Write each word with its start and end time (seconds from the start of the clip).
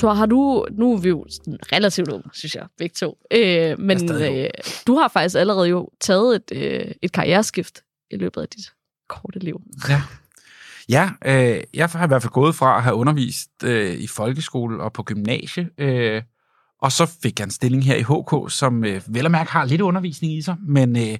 Thor, 0.00 0.14
har 0.14 0.26
du... 0.26 0.66
Nu 0.72 0.92
er 0.92 0.98
vi 0.98 1.08
jo 1.08 1.26
relativt 1.72 2.08
unge, 2.08 2.30
synes 2.32 2.54
jeg, 2.54 2.66
begge 2.78 2.94
to. 2.94 3.18
Øh, 3.32 3.78
men 3.78 4.12
øh, 4.12 4.48
du 4.86 4.94
har 4.94 5.08
faktisk 5.08 5.36
allerede 5.36 5.68
jo 5.68 5.88
taget 6.00 6.36
et, 6.36 6.52
øh, 6.52 6.94
et 7.02 7.12
karriereskift 7.12 7.82
i 8.10 8.16
løbet 8.16 8.40
af 8.40 8.48
dit 8.48 8.72
korte 9.08 9.38
liv. 9.38 9.60
Ja. 9.88 10.02
Ja, 10.88 11.10
øh, 11.24 11.60
jeg 11.74 11.88
har 11.88 12.04
i 12.04 12.08
hvert 12.08 12.22
fald 12.22 12.32
gået 12.32 12.54
fra 12.54 12.76
at 12.76 12.82
have 12.82 12.94
undervist 12.94 13.50
øh, 13.64 13.94
i 13.94 14.06
folkeskole 14.06 14.82
og 14.82 14.92
på 14.92 15.02
gymnasie, 15.02 15.68
øh, 15.78 16.22
og 16.82 16.92
så 16.92 17.06
fik 17.22 17.38
jeg 17.38 17.44
en 17.44 17.50
stilling 17.50 17.84
her 17.84 17.96
i 17.96 18.02
HK, 18.02 18.52
som 18.52 18.84
øh, 18.84 19.00
vel 19.06 19.24
og 19.24 19.30
mærke 19.30 19.52
har 19.52 19.64
lidt 19.64 19.80
undervisning 19.80 20.32
i 20.32 20.42
sig, 20.42 20.56
men 20.60 20.96
øh, 20.96 21.18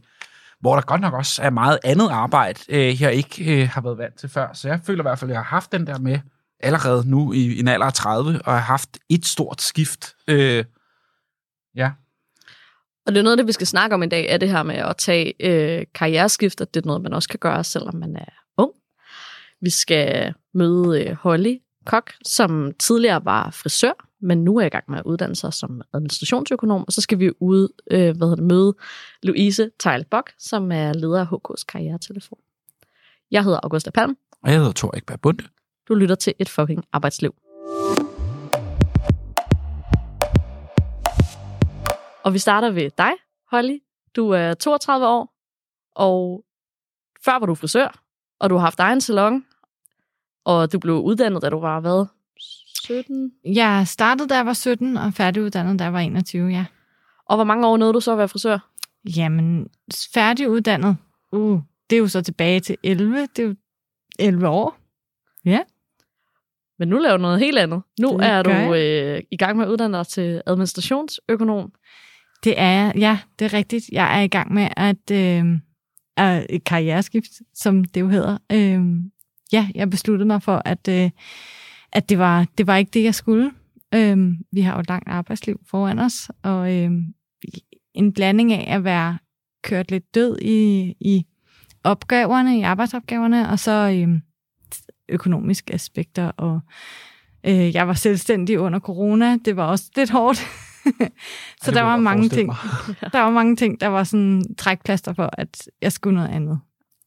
hvor 0.60 0.74
der 0.74 0.82
godt 0.82 1.00
nok 1.00 1.14
også 1.14 1.42
er 1.42 1.50
meget 1.50 1.78
andet 1.84 2.08
arbejde, 2.10 2.60
øh, 2.68 3.02
jeg 3.02 3.14
ikke 3.14 3.62
øh, 3.62 3.68
har 3.68 3.80
været 3.80 3.98
vant 3.98 4.18
til 4.18 4.28
før. 4.28 4.52
Så 4.52 4.68
jeg 4.68 4.80
føler 4.84 5.02
i 5.02 5.06
hvert 5.08 5.18
fald, 5.18 5.30
at 5.30 5.34
jeg 5.34 5.40
har 5.40 5.56
haft 5.56 5.72
den 5.72 5.86
der 5.86 5.98
med 5.98 6.18
allerede 6.62 7.10
nu 7.10 7.32
i, 7.32 7.38
i 7.38 7.60
en 7.60 7.68
alder 7.68 7.86
af 7.86 7.92
30, 7.92 8.40
og 8.44 8.52
har 8.52 8.58
haft 8.58 8.98
et 9.08 9.26
stort 9.26 9.62
skift. 9.62 10.14
Øh, 10.28 10.64
ja. 11.74 11.90
Og 13.06 13.12
det 13.12 13.18
er 13.18 13.22
noget 13.22 13.32
af 13.32 13.36
det, 13.36 13.46
vi 13.46 13.52
skal 13.52 13.66
snakke 13.66 13.94
om 13.94 14.02
i 14.02 14.06
dag, 14.06 14.26
er 14.28 14.36
det 14.36 14.48
her 14.48 14.62
med 14.62 14.74
at 14.74 14.96
tage 14.96 15.34
øh, 15.40 15.86
karriereskift, 15.94 16.60
og 16.60 16.74
det 16.74 16.82
er 16.82 16.86
noget, 16.86 17.02
man 17.02 17.12
også 17.12 17.28
kan 17.28 17.38
gøre, 17.38 17.64
selvom 17.64 17.94
man 17.96 18.16
er 18.16 18.32
ung. 18.56 18.72
Vi 19.60 19.70
skal 19.70 20.34
møde 20.54 21.04
øh, 21.04 21.16
Holly 21.16 21.56
Kok, 21.86 22.12
som 22.24 22.72
tidligere 22.78 23.24
var 23.24 23.50
frisør, 23.50 23.92
men 24.20 24.44
nu 24.44 24.56
er 24.56 24.66
i 24.66 24.68
gang 24.68 24.84
med 24.88 24.98
at 24.98 25.04
uddanne 25.04 25.36
sig 25.36 25.52
som 25.52 25.82
administrationsøkonom, 25.94 26.84
og 26.86 26.92
så 26.92 27.00
skal 27.00 27.18
vi 27.18 27.30
ud, 27.40 27.68
øh, 27.90 28.16
hvad 28.16 28.28
hedder 28.28 28.34
det, 28.34 28.44
møde 28.44 28.76
Louise 29.22 29.70
Tejl 29.80 30.04
Bok, 30.10 30.30
som 30.38 30.72
er 30.72 30.92
leder 30.92 31.20
af 31.20 31.26
HK's 31.26 31.64
karrieretelefon. 31.68 32.38
Jeg 33.30 33.44
hedder 33.44 33.60
Augusta 33.62 33.90
Palm. 33.90 34.16
Og 34.42 34.50
jeg 34.50 34.58
hedder 34.58 34.72
Thor 34.72 34.96
Ekberg 34.96 35.20
Bunde. 35.20 35.44
Du 35.90 35.94
lytter 35.94 36.14
til 36.14 36.34
et 36.38 36.48
fucking 36.48 36.84
arbejdsliv. 36.92 37.34
Og 42.24 42.34
vi 42.34 42.38
starter 42.38 42.70
ved 42.70 42.90
dig, 42.98 43.12
Holly. 43.50 43.78
Du 44.16 44.30
er 44.30 44.54
32 44.54 45.06
år, 45.06 45.34
og 45.94 46.44
før 47.24 47.38
var 47.38 47.46
du 47.46 47.54
frisør, 47.54 48.02
og 48.40 48.50
du 48.50 48.54
har 48.54 48.60
haft 48.60 48.80
egen 48.80 49.00
salon, 49.00 49.44
og 50.44 50.72
du 50.72 50.78
blev 50.78 50.94
uddannet, 50.94 51.42
da 51.42 51.48
du 51.48 51.60
var, 51.60 51.80
hvad, 51.80 52.06
17? 52.84 53.32
Jeg 53.44 53.88
startede, 53.88 54.28
da 54.28 54.36
jeg 54.36 54.46
var 54.46 54.52
17, 54.52 54.96
og 54.96 55.14
færdiguddannet, 55.14 55.78
da 55.78 55.84
jeg 55.84 55.92
var 55.92 56.00
21, 56.00 56.48
ja. 56.48 56.66
Og 57.26 57.36
hvor 57.36 57.44
mange 57.44 57.66
år 57.66 57.76
nåede 57.76 57.94
du 57.94 58.00
så 58.00 58.12
at 58.12 58.18
være 58.18 58.28
frisør? 58.28 58.58
Jamen, 59.16 59.68
færdiguddannet, 60.14 60.96
uh, 61.32 61.60
det 61.90 61.96
er 61.96 62.00
jo 62.00 62.08
så 62.08 62.22
tilbage 62.22 62.60
til 62.60 62.76
11, 62.82 63.20
det 63.36 63.38
er 63.38 63.48
jo 63.48 63.54
11 64.18 64.48
år. 64.48 64.76
Ja. 65.44 65.60
Men 66.80 66.88
nu 66.88 66.98
laver 66.98 67.16
du 67.16 67.22
noget 67.22 67.40
helt 67.40 67.58
andet. 67.58 67.82
Nu 68.00 68.08
Det 68.08 68.26
er 68.26 68.42
du 68.42 68.74
øh, 68.74 69.22
i 69.30 69.36
gang 69.36 69.56
med 69.56 69.64
at 69.64 69.70
uddanne 69.70 69.98
dig 69.98 70.06
til 70.06 70.42
administrationsøkonom. 70.46 71.72
Det 72.44 72.54
er 72.56 72.70
jeg. 72.70 72.92
Ja, 72.96 73.18
det 73.38 73.44
er 73.44 73.52
rigtigt. 73.54 73.84
Jeg 73.92 74.18
er 74.18 74.22
i 74.22 74.28
gang 74.28 74.52
med 74.54 74.68
at 74.76 75.10
øh, 75.12 75.44
er 76.16 76.46
et 76.50 76.64
karriereskift, 76.64 77.30
som 77.54 77.84
det 77.84 78.00
jo 78.00 78.08
hedder. 78.08 78.38
Øh, 78.52 78.80
ja, 79.52 79.68
jeg 79.74 79.90
besluttede 79.90 80.26
mig 80.26 80.42
for, 80.42 80.62
at, 80.64 80.88
øh, 80.88 81.10
at 81.92 82.08
det, 82.08 82.18
var, 82.18 82.46
det 82.58 82.66
var 82.66 82.76
ikke 82.76 82.90
det, 82.90 83.04
jeg 83.04 83.14
skulle. 83.14 83.50
Øh, 83.94 84.18
vi 84.52 84.60
har 84.60 84.74
jo 84.74 84.80
et 84.80 84.88
langt 84.88 85.08
arbejdsliv 85.08 85.60
foran 85.70 85.98
os, 85.98 86.30
og 86.42 86.76
øh, 86.76 86.90
en 87.94 88.12
blanding 88.12 88.52
af 88.52 88.76
at 88.76 88.84
være 88.84 89.18
kørt 89.62 89.90
lidt 89.90 90.14
død 90.14 90.38
i, 90.42 90.80
i 91.00 91.26
opgaverne, 91.84 92.58
i 92.58 92.62
arbejdsopgaverne, 92.62 93.48
og 93.48 93.58
så 93.58 93.72
øh, 93.72 94.20
økonomiske 95.10 95.74
aspekter. 95.74 96.30
Og 96.36 96.60
øh, 97.46 97.74
jeg 97.74 97.88
var 97.88 97.94
selvstændig 97.94 98.60
under 98.60 98.78
corona. 98.78 99.36
Det 99.44 99.56
var 99.56 99.66
også 99.66 99.84
lidt 99.96 100.10
hårdt. 100.10 100.38
så 101.62 101.66
det 101.66 101.74
der 101.74 101.82
var 101.82 101.96
mange 101.96 102.28
ting. 102.28 102.52
Der 103.12 103.20
var 103.20 103.30
mange 103.30 103.56
ting, 103.56 103.80
der 103.80 103.86
var 103.86 104.04
sådan 104.04 104.44
trækplaster 104.58 105.12
for, 105.12 105.30
at 105.32 105.68
jeg 105.82 105.92
skulle 105.92 106.14
noget 106.14 106.28
andet. 106.28 106.60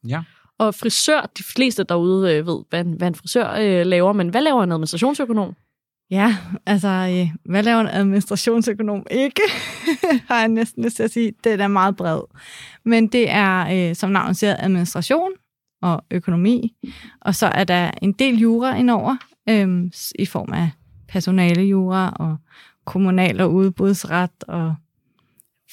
Ja. 0.07 0.21
Og 0.59 0.75
frisør, 0.75 1.31
de 1.37 1.43
fleste 1.43 1.83
derude 1.83 2.35
øh, 2.35 2.47
ved, 2.47 2.63
hvad 2.69 2.85
en, 2.85 2.93
hvad 2.93 3.07
en 3.07 3.15
frisør 3.15 3.51
øh, 3.51 3.85
laver, 3.85 4.13
men 4.13 4.29
hvad 4.29 4.41
laver 4.41 4.63
en 4.63 4.71
administrationsøkonom? 4.71 5.55
Ja, 6.11 6.37
altså, 6.65 6.87
øh, 6.87 7.29
hvad 7.45 7.63
laver 7.63 7.81
en 7.81 7.87
administrationsøkonom 7.87 9.05
ikke? 9.11 9.41
har 10.27 10.39
jeg 10.39 10.47
næsten 10.47 10.83
lyst 10.83 10.95
til 10.95 11.03
at 11.03 11.11
sige. 11.11 11.33
Det 11.43 11.61
er 11.61 11.67
meget 11.67 11.95
bred. 11.95 12.21
Men 12.85 13.07
det 13.07 13.29
er, 13.29 13.89
øh, 13.89 13.95
som 13.95 14.09
navnet 14.09 14.37
siger, 14.37 14.55
administration 14.59 15.31
og 15.83 16.03
økonomi. 16.11 16.75
Og 17.21 17.35
så 17.35 17.47
er 17.47 17.63
der 17.63 17.91
en 18.01 18.11
del 18.11 18.39
jura 18.39 18.75
indover, 18.75 19.17
øh, 19.49 19.91
i 20.19 20.25
form 20.25 20.53
af 20.53 20.69
personalejura 21.07 22.13
og 22.19 22.37
kommunal- 22.85 23.41
og 23.41 23.53
udbudsret 23.53 24.43
og 24.47 24.75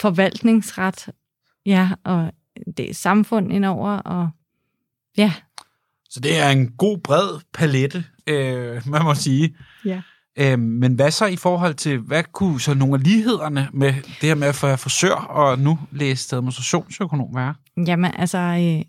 forvaltningsret. 0.00 1.08
Ja, 1.66 1.90
og 2.04 2.32
det 2.76 2.90
er 2.90 2.94
samfund 2.94 3.52
indover, 3.52 3.90
og 3.90 4.30
ja, 5.16 5.32
Så 6.10 6.20
det 6.20 6.38
er 6.38 6.50
en 6.50 6.72
god, 6.72 6.98
bred 6.98 7.40
palette, 7.54 8.04
øh, 8.26 8.82
man 8.86 9.04
må 9.04 9.14
sige. 9.14 9.56
Ja. 9.84 10.02
Øh, 10.38 10.58
men 10.58 10.94
hvad 10.94 11.10
så 11.10 11.26
i 11.26 11.36
forhold 11.36 11.74
til, 11.74 11.98
hvad 11.98 12.24
kunne 12.32 12.60
så 12.60 12.74
nogle 12.74 12.94
af 12.94 13.04
lighederne 13.04 13.68
med 13.72 13.92
det 13.92 14.28
her 14.28 14.34
med 14.34 14.48
at 14.48 14.62
være 14.62 14.78
frisør 14.78 15.14
og 15.14 15.58
nu 15.58 15.78
læse 15.92 16.36
administrationsøkonom 16.36 17.34
være? 17.34 17.54
Jamen, 17.86 18.10
altså, 18.16 18.38
øh, 18.38 18.84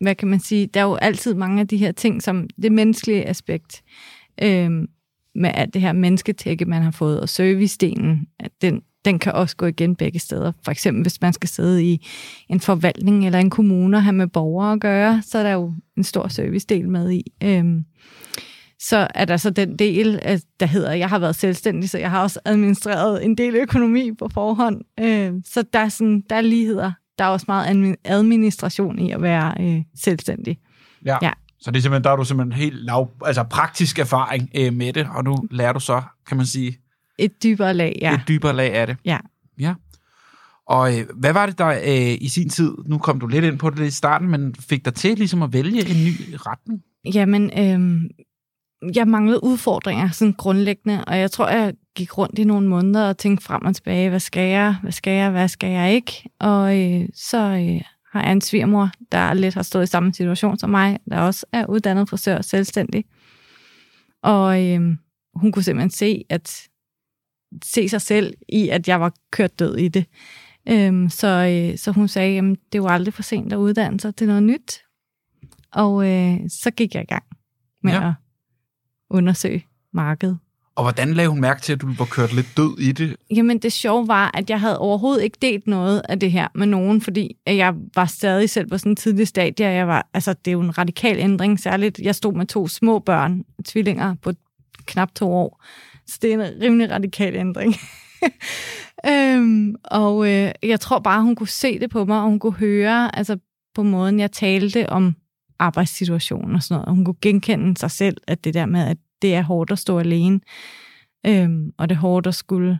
hvad 0.00 0.14
kan 0.14 0.28
man 0.28 0.40
sige? 0.40 0.66
Der 0.66 0.80
er 0.80 0.84
jo 0.84 0.94
altid 0.94 1.34
mange 1.34 1.60
af 1.60 1.68
de 1.68 1.76
her 1.76 1.92
ting, 1.92 2.22
som 2.22 2.46
det 2.62 2.72
menneskelige 2.72 3.28
aspekt, 3.28 3.82
øh, 4.42 4.70
med 5.34 5.50
alt 5.54 5.74
det 5.74 5.82
her 5.82 5.92
mennesketække, 5.92 6.64
man 6.64 6.82
har 6.82 6.90
fået, 6.90 7.20
og 7.20 7.28
servicedelen, 7.28 8.26
at 8.40 8.50
den, 8.62 8.82
den 9.04 9.18
kan 9.18 9.32
også 9.32 9.56
gå 9.56 9.66
igen 9.66 9.96
begge 9.96 10.18
steder. 10.18 10.52
For 10.64 10.70
eksempel, 10.70 11.02
hvis 11.02 11.20
man 11.20 11.32
skal 11.32 11.48
sidde 11.48 11.84
i 11.84 12.06
en 12.48 12.60
forvaltning 12.60 13.26
eller 13.26 13.38
en 13.38 13.50
kommune 13.50 13.96
og 13.96 14.02
have 14.02 14.12
med 14.12 14.26
borgere 14.26 14.72
at 14.72 14.80
gøre, 14.80 15.22
så 15.22 15.38
er 15.38 15.42
der 15.42 15.52
jo 15.52 15.72
en 15.96 16.04
stor 16.04 16.28
servicedel 16.28 16.88
med 16.88 17.10
i. 17.10 17.32
Øh, 17.42 17.64
så 18.78 19.08
er 19.14 19.24
der 19.24 19.36
så 19.36 19.50
den 19.50 19.76
del, 19.76 20.18
at 20.22 20.44
der 20.60 20.66
hedder, 20.66 20.92
jeg 20.92 21.08
har 21.08 21.18
været 21.18 21.36
selvstændig, 21.36 21.90
så 21.90 21.98
jeg 21.98 22.10
har 22.10 22.22
også 22.22 22.40
administreret 22.44 23.24
en 23.24 23.34
del 23.34 23.56
økonomi 23.56 24.12
på 24.12 24.28
forhånd. 24.34 24.80
Øh, 25.00 25.32
så 25.44 25.62
der 25.72 25.78
er, 25.78 25.88
sådan, 25.88 26.24
der 26.30 26.36
er 26.36 26.40
ligheder. 26.40 26.92
Der 27.20 27.26
er 27.26 27.30
også 27.30 27.44
meget 27.48 27.66
admi- 27.66 28.00
administration 28.04 28.98
i 28.98 29.10
at 29.10 29.22
være 29.22 29.54
øh, 29.60 29.82
selvstændig. 29.96 30.58
Ja. 31.06 31.16
Ja. 31.22 31.30
Så 31.58 31.70
det 31.70 31.78
er 31.78 31.82
simpelthen, 31.82 32.04
der 32.04 32.10
er 32.10 32.16
du 32.16 32.24
simpelthen 32.24 32.62
helt 32.62 32.84
lav, 32.84 33.10
altså 33.24 33.42
praktisk 33.42 33.98
erfaring 33.98 34.50
øh, 34.56 34.72
med 34.72 34.92
det, 34.92 35.06
og 35.14 35.24
nu 35.24 35.36
lærer 35.50 35.72
du 35.72 35.80
så, 35.80 36.02
kan 36.26 36.36
man 36.36 36.46
sige, 36.46 36.78
Et 37.18 37.42
dybere 37.42 37.74
lag, 37.74 37.98
ja. 38.00 38.14
et 38.14 38.20
dybere 38.28 38.52
lag 38.52 38.74
af 38.74 38.86
det. 38.86 38.96
Ja. 39.04 39.18
Ja. 39.58 39.74
Og 40.66 40.98
øh, 40.98 41.06
hvad 41.16 41.32
var 41.32 41.46
det, 41.46 41.58
der 41.58 41.68
øh, 41.68 42.18
i 42.20 42.28
sin 42.28 42.48
tid, 42.48 42.72
nu 42.86 42.98
kom 42.98 43.20
du 43.20 43.26
lidt 43.26 43.44
ind 43.44 43.58
på 43.58 43.70
det 43.70 43.86
i 43.86 43.90
starten, 43.90 44.28
men 44.28 44.54
fik 44.54 44.84
dig 44.84 44.94
til 44.94 45.16
ligesom 45.18 45.42
at 45.42 45.52
vælge 45.52 45.88
en 45.90 46.04
ny 46.04 46.34
retning? 46.34 46.80
Jamen, 47.14 47.50
øh, 47.58 48.10
jeg 48.96 49.08
manglede 49.08 49.44
udfordringer 49.44 50.10
sådan 50.10 50.34
grundlæggende, 50.38 51.04
og 51.04 51.18
jeg 51.18 51.30
tror, 51.30 51.48
jeg 51.48 51.74
gik 51.94 52.18
rundt 52.18 52.38
i 52.38 52.44
nogle 52.44 52.68
måneder 52.68 53.08
og 53.08 53.18
tænkte 53.18 53.44
frem 53.44 53.64
og 53.64 53.74
tilbage, 53.74 54.08
hvad 54.08 54.20
skal 54.20 54.48
jeg, 54.50 54.76
hvad 54.82 54.92
skal 54.92 55.12
jeg, 55.12 55.30
hvad 55.30 55.48
skal 55.48 55.70
jeg 55.70 55.94
ikke? 55.94 56.30
Og 56.38 56.78
øh, 56.78 57.08
så 57.14 57.38
øh, 57.38 57.80
har 58.12 58.22
jeg 58.22 58.32
en 58.32 58.40
svigermor, 58.40 58.90
der 59.12 59.34
lidt 59.34 59.54
har 59.54 59.62
stået 59.62 59.82
i 59.82 59.86
samme 59.86 60.14
situation 60.14 60.58
som 60.58 60.70
mig, 60.70 60.98
der 61.10 61.20
også 61.20 61.46
er 61.52 61.66
uddannet 61.66 62.08
frisør 62.08 62.36
og 62.36 62.44
selvstændig. 62.44 63.04
Og 64.22 64.66
øh, 64.66 64.80
hun 65.34 65.52
kunne 65.52 65.62
simpelthen 65.62 65.90
se, 65.90 66.24
at 66.28 66.68
se 67.64 67.88
sig 67.88 68.00
selv 68.00 68.34
i, 68.48 68.68
at 68.68 68.88
jeg 68.88 69.00
var 69.00 69.12
kørt 69.30 69.58
død 69.58 69.76
i 69.76 69.88
det. 69.88 70.06
Øhm, 70.68 71.08
så, 71.08 71.28
øh, 71.28 71.78
så 71.78 71.92
hun 71.92 72.08
sagde, 72.08 72.38
at 72.38 72.44
det 72.44 72.78
er 72.78 72.82
jo 72.82 72.88
aldrig 72.88 73.14
for 73.14 73.22
sent 73.22 73.52
at 73.52 73.56
uddanne 73.56 74.00
sig 74.00 74.16
til 74.16 74.26
noget 74.26 74.42
nyt. 74.42 74.78
Og 75.72 76.08
øh, 76.08 76.38
så 76.48 76.70
gik 76.70 76.94
jeg 76.94 77.02
i 77.02 77.06
gang 77.06 77.24
med 77.82 77.92
Ja. 77.92 78.02
ja. 78.02 78.08
at 78.08 78.14
undersøge 79.10 79.66
markedet. 79.92 80.38
Og 80.76 80.84
hvordan 80.84 81.14
lagde 81.14 81.28
hun 81.30 81.40
mærke 81.40 81.60
til, 81.60 81.72
at 81.72 81.80
du 81.80 81.88
var 81.98 82.04
kørt 82.04 82.32
lidt 82.32 82.46
død 82.56 82.78
i 82.78 82.92
det? 82.92 83.16
Jamen 83.30 83.58
det 83.58 83.72
sjove 83.72 84.08
var, 84.08 84.30
at 84.34 84.50
jeg 84.50 84.60
havde 84.60 84.78
overhovedet 84.78 85.22
ikke 85.22 85.38
delt 85.42 85.66
noget 85.66 86.02
af 86.08 86.20
det 86.20 86.32
her 86.32 86.48
med 86.54 86.66
nogen, 86.66 87.00
fordi 87.00 87.36
at 87.46 87.56
jeg 87.56 87.74
var 87.94 88.04
stadig 88.04 88.50
selv 88.50 88.68
på 88.68 88.78
sådan 88.78 88.92
en 88.92 88.96
tidlig 88.96 89.28
stadie. 89.28 89.66
og 89.66 89.74
Jeg 89.74 89.88
var, 89.88 90.08
altså, 90.14 90.32
det 90.32 90.48
er 90.48 90.52
jo 90.52 90.60
en 90.60 90.78
radikal 90.78 91.18
ændring, 91.18 91.60
særligt. 91.60 91.98
Jeg 91.98 92.14
stod 92.14 92.34
med 92.34 92.46
to 92.46 92.68
små 92.68 92.98
børn, 92.98 93.44
tvillinger 93.64 94.14
på 94.22 94.32
knap 94.86 95.14
to 95.14 95.32
år. 95.32 95.64
Så 96.06 96.18
det 96.22 96.32
er 96.32 96.34
en 96.34 96.62
rimelig 96.62 96.90
radikal 96.90 97.36
ændring. 97.36 97.74
øhm, 99.10 99.74
og 99.84 100.30
øh, 100.32 100.52
jeg 100.62 100.80
tror 100.80 100.98
bare, 100.98 101.22
hun 101.22 101.36
kunne 101.36 101.48
se 101.48 101.78
det 101.78 101.90
på 101.90 102.04
mig, 102.04 102.16
og 102.16 102.24
hun 102.28 102.38
kunne 102.38 102.52
høre 102.52 103.16
altså, 103.16 103.38
på 103.74 103.82
måden, 103.82 104.20
jeg 104.20 104.32
talte 104.32 104.90
om 104.90 105.14
arbejdssituationen 105.58 106.54
og 106.54 106.62
sådan 106.62 106.74
noget. 106.74 106.88
Og 106.88 106.94
hun 106.94 107.04
kunne 107.04 107.20
genkende 107.22 107.76
sig 107.76 107.90
selv, 107.90 108.16
at 108.26 108.44
det 108.44 108.54
der 108.54 108.66
med, 108.66 108.86
at 108.86 108.96
det 109.22 109.34
er 109.34 109.42
hårdt 109.42 109.70
at 109.70 109.78
stå 109.78 109.98
alene, 109.98 110.40
øhm, 111.26 111.72
og 111.78 111.88
det 111.88 111.94
er 111.94 112.00
hårdt 112.00 112.26
at 112.26 112.34
skulle 112.34 112.78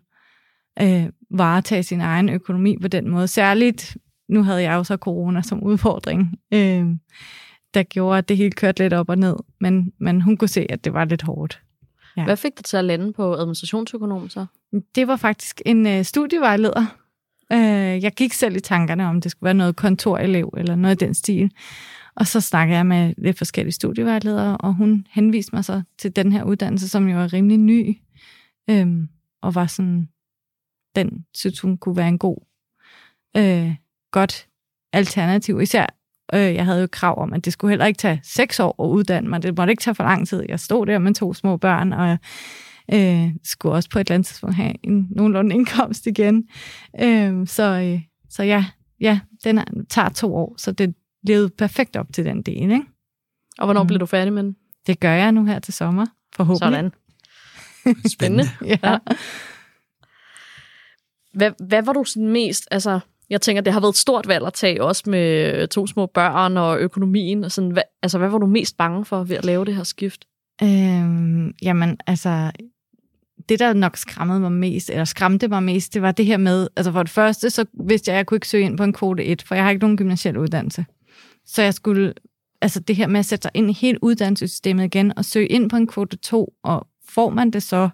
øh, 0.82 1.06
varetage 1.30 1.82
sin 1.82 2.00
egen 2.00 2.28
økonomi 2.28 2.78
på 2.82 2.88
den 2.88 3.08
måde. 3.08 3.28
Særligt, 3.28 3.96
nu 4.28 4.42
havde 4.42 4.62
jeg 4.62 4.74
jo 4.74 4.84
så 4.84 4.96
corona 4.96 5.42
som 5.42 5.62
udfordring, 5.62 6.38
øh, 6.54 6.86
der 7.74 7.82
gjorde, 7.82 8.18
at 8.18 8.28
det 8.28 8.36
hele 8.36 8.50
kørte 8.50 8.82
lidt 8.82 8.92
op 8.92 9.08
og 9.08 9.18
ned, 9.18 9.36
men, 9.60 9.92
men 9.98 10.20
hun 10.20 10.36
kunne 10.36 10.48
se, 10.48 10.66
at 10.68 10.84
det 10.84 10.92
var 10.92 11.04
lidt 11.04 11.22
hårdt. 11.22 11.60
Ja. 12.16 12.24
Hvad 12.24 12.36
fik 12.36 12.56
dig 12.56 12.64
til 12.64 12.76
at 12.76 12.84
lande 12.84 13.12
på 13.12 13.34
administrationsøkonom 13.34 14.28
så? 14.28 14.46
Det 14.94 15.08
var 15.08 15.16
faktisk 15.16 15.62
en 15.66 15.86
øh, 15.86 16.04
studievejleder. 16.04 16.96
Øh, 17.52 18.02
jeg 18.02 18.12
gik 18.12 18.32
selv 18.32 18.56
i 18.56 18.60
tankerne 18.60 19.06
om, 19.06 19.20
det 19.20 19.30
skulle 19.30 19.44
være 19.46 19.54
noget 19.54 19.76
kontorelev 19.76 20.54
eller 20.56 20.74
noget 20.74 21.02
i 21.02 21.04
den 21.04 21.14
stil. 21.14 21.50
Og 22.20 22.26
så 22.26 22.40
snakkede 22.40 22.76
jeg 22.76 22.86
med 22.86 23.14
lidt 23.18 23.38
forskellige 23.38 23.72
studievejledere, 23.72 24.56
og 24.56 24.74
hun 24.74 25.06
henviste 25.10 25.54
mig 25.54 25.64
så 25.64 25.82
til 25.98 26.16
den 26.16 26.32
her 26.32 26.44
uddannelse, 26.44 26.88
som 26.88 27.08
jo 27.08 27.18
er 27.18 27.32
rimelig 27.32 27.58
ny, 27.58 27.98
øhm, 28.70 29.08
og 29.42 29.54
var 29.54 29.66
sådan, 29.66 30.08
den 30.96 31.24
synes 31.34 31.60
hun 31.60 31.78
kunne 31.78 31.96
være 31.96 32.08
en 32.08 32.18
god, 32.18 32.36
øh, 33.36 33.74
godt 34.10 34.48
alternativ. 34.92 35.60
Især, 35.60 35.86
øh, 36.34 36.54
jeg 36.54 36.64
havde 36.64 36.80
jo 36.80 36.88
krav 36.92 37.22
om, 37.22 37.32
at 37.32 37.44
det 37.44 37.52
skulle 37.52 37.70
heller 37.70 37.86
ikke 37.86 37.98
tage 37.98 38.20
seks 38.22 38.60
år 38.60 38.84
at 38.84 38.88
uddanne 38.88 39.28
mig. 39.28 39.42
Det 39.42 39.56
måtte 39.56 39.70
ikke 39.70 39.82
tage 39.82 39.94
for 39.94 40.04
lang 40.04 40.28
tid. 40.28 40.44
Jeg 40.48 40.60
stod 40.60 40.86
der 40.86 40.98
med 40.98 41.14
to 41.14 41.34
små 41.34 41.56
børn, 41.56 41.92
og 41.92 42.18
øh, 42.92 43.34
skulle 43.44 43.74
også 43.74 43.90
på 43.90 43.98
et 43.98 44.06
eller 44.06 44.14
andet 44.14 44.26
tidspunkt 44.26 44.56
have 44.56 44.74
en 44.82 45.08
nogenlunde 45.10 45.54
indkomst 45.54 46.06
igen. 46.06 46.48
Øh, 47.02 47.46
så, 47.46 47.80
øh, 47.80 48.02
så 48.28 48.42
ja, 48.42 48.64
ja, 49.00 49.20
den 49.44 49.58
er, 49.58 49.64
tager 49.88 50.08
to 50.08 50.34
år, 50.34 50.54
så 50.58 50.72
det 50.72 50.94
levede 51.22 51.48
perfekt 51.58 51.96
op 51.96 52.06
til 52.14 52.24
den 52.24 52.42
del. 52.42 52.62
Ikke? 52.62 52.82
Og 53.58 53.64
hvornår 53.66 53.82
Mm. 53.82 53.86
blev 53.86 54.00
du 54.00 54.06
færdig 54.06 54.32
med 54.32 54.42
den? 54.42 54.56
Det 54.86 55.00
gør 55.00 55.12
jeg 55.12 55.32
nu 55.32 55.44
her 55.44 55.58
til 55.58 55.74
sommer, 55.74 56.06
forhåbentlig. 56.36 56.90
Sådan. 57.84 58.10
Spændende. 58.16 58.44
Ja. 58.66 58.76
Ja. 58.84 58.98
Hvad, 61.34 61.50
hvad 61.66 61.82
var 61.82 61.92
du 61.92 62.04
sådan 62.04 62.28
mest, 62.28 62.68
altså, 62.70 63.00
jeg 63.30 63.40
tænker, 63.40 63.62
det 63.62 63.72
har 63.72 63.80
været 63.80 63.92
et 63.92 63.96
stort 63.98 64.28
valg 64.28 64.46
at 64.46 64.52
tage, 64.54 64.82
også 64.84 65.02
med 65.06 65.66
to 65.68 65.86
små 65.86 66.06
børn 66.06 66.56
og 66.56 66.78
økonomien, 66.80 67.44
og 67.44 67.52
sådan, 67.52 67.70
hvad, 67.70 67.82
altså, 68.02 68.18
hvad 68.18 68.28
var 68.28 68.38
du 68.38 68.46
mest 68.46 68.76
bange 68.76 69.04
for 69.04 69.24
ved 69.24 69.36
at 69.36 69.44
lave 69.44 69.64
det 69.64 69.74
her 69.76 69.82
skift? 69.82 70.24
Øhm, 70.62 71.52
jamen, 71.62 71.98
altså, 72.06 72.50
det 73.48 73.58
der 73.58 73.72
nok 73.72 73.96
skræmmede 73.96 74.40
mig 74.40 74.52
mest, 74.52 74.90
eller 74.90 75.04
skræmte 75.04 75.48
mig 75.48 75.62
mest, 75.62 75.94
det 75.94 76.02
var 76.02 76.12
det 76.12 76.26
her 76.26 76.36
med, 76.36 76.68
altså 76.76 76.92
for 76.92 77.02
det 77.02 77.10
første, 77.12 77.50
så 77.50 77.64
vidste 77.86 78.08
jeg, 78.08 78.14
at 78.14 78.18
jeg 78.18 78.26
kunne 78.26 78.36
ikke 78.36 78.48
søge 78.48 78.64
ind 78.64 78.76
på 78.76 78.84
en 78.84 78.92
kvote 78.92 79.24
1, 79.24 79.42
for 79.42 79.54
jeg 79.54 79.64
har 79.64 79.70
ikke 79.70 79.80
nogen 79.80 79.96
gymnasiel 79.96 80.36
uddannelse. 80.38 80.84
Så 81.52 81.62
jeg 81.62 81.74
skulle, 81.74 82.14
altså 82.62 82.80
det 82.80 82.96
her 82.96 83.06
med 83.06 83.20
at 83.20 83.26
sætte 83.26 83.42
sig 83.42 83.50
ind 83.54 83.70
i 83.70 83.72
hele 83.72 84.04
uddannelsessystemet 84.04 84.84
igen, 84.84 85.12
og 85.18 85.24
søge 85.24 85.46
ind 85.46 85.70
på 85.70 85.76
en 85.76 85.86
kvote 85.86 86.16
2, 86.16 86.54
og 86.62 86.86
får 87.08 87.30
man 87.30 87.50
det 87.50 87.62
så? 87.62 87.88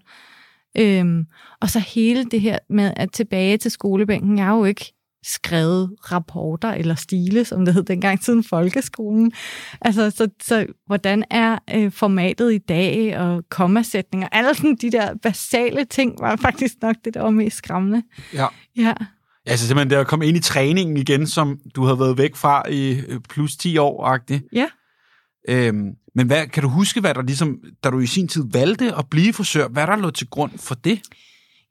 Øhm, 0.78 1.26
og 1.60 1.70
så 1.70 1.78
hele 1.78 2.24
det 2.24 2.40
her 2.40 2.58
med 2.70 2.92
at 2.96 3.12
tilbage 3.12 3.56
til 3.56 3.70
skolebænken, 3.70 4.38
jeg 4.38 4.46
har 4.46 4.56
jo 4.56 4.64
ikke 4.64 4.92
skrevet 5.24 5.96
rapporter 6.12 6.72
eller 6.72 6.94
stile, 6.94 7.44
som 7.44 7.64
det 7.64 7.74
hed 7.74 7.82
dengang 7.82 8.24
siden 8.24 8.44
folkeskolen. 8.44 9.32
Altså, 9.80 10.10
så, 10.10 10.28
så 10.42 10.66
hvordan 10.86 11.24
er 11.30 11.58
øh, 11.74 11.92
formatet 11.92 12.54
i 12.54 12.58
dag, 12.58 13.18
og 13.18 13.44
kommasætninger, 13.48 14.28
alle 14.32 14.54
sådan 14.54 14.76
de 14.76 14.90
der 14.90 15.14
basale 15.14 15.84
ting, 15.84 16.20
var 16.20 16.36
faktisk 16.36 16.74
nok 16.82 16.96
det, 17.04 17.14
der 17.14 17.22
var 17.22 17.30
mest 17.30 17.56
skræmmende. 17.56 18.02
Ja. 18.34 18.46
Ja. 18.76 18.94
Altså 19.46 19.66
simpelthen 19.66 19.90
det 19.90 19.96
at 19.96 20.06
komme 20.06 20.26
ind 20.26 20.36
i 20.36 20.40
træningen 20.40 20.96
igen, 20.96 21.26
som 21.26 21.60
du 21.74 21.84
havde 21.84 21.98
været 21.98 22.18
væk 22.18 22.36
fra 22.36 22.68
i 22.68 23.00
øh, 23.08 23.20
plus 23.28 23.56
10 23.56 23.78
år-agtigt. 23.78 24.44
Ja. 24.52 24.66
Øhm, 25.48 25.94
men 26.14 26.26
hvad, 26.26 26.46
kan 26.46 26.62
du 26.62 26.68
huske, 26.68 27.00
hvad 27.00 27.14
der 27.14 27.22
ligesom, 27.22 27.58
da 27.84 27.90
du 27.90 28.00
i 28.00 28.06
sin 28.06 28.28
tid 28.28 28.44
valgte 28.52 28.94
at 28.94 29.04
blive 29.10 29.32
frisør, 29.32 29.68
hvad 29.68 29.86
der 29.86 29.96
lå 29.96 30.10
til 30.10 30.26
grund 30.26 30.58
for 30.58 30.74
det? 30.74 31.00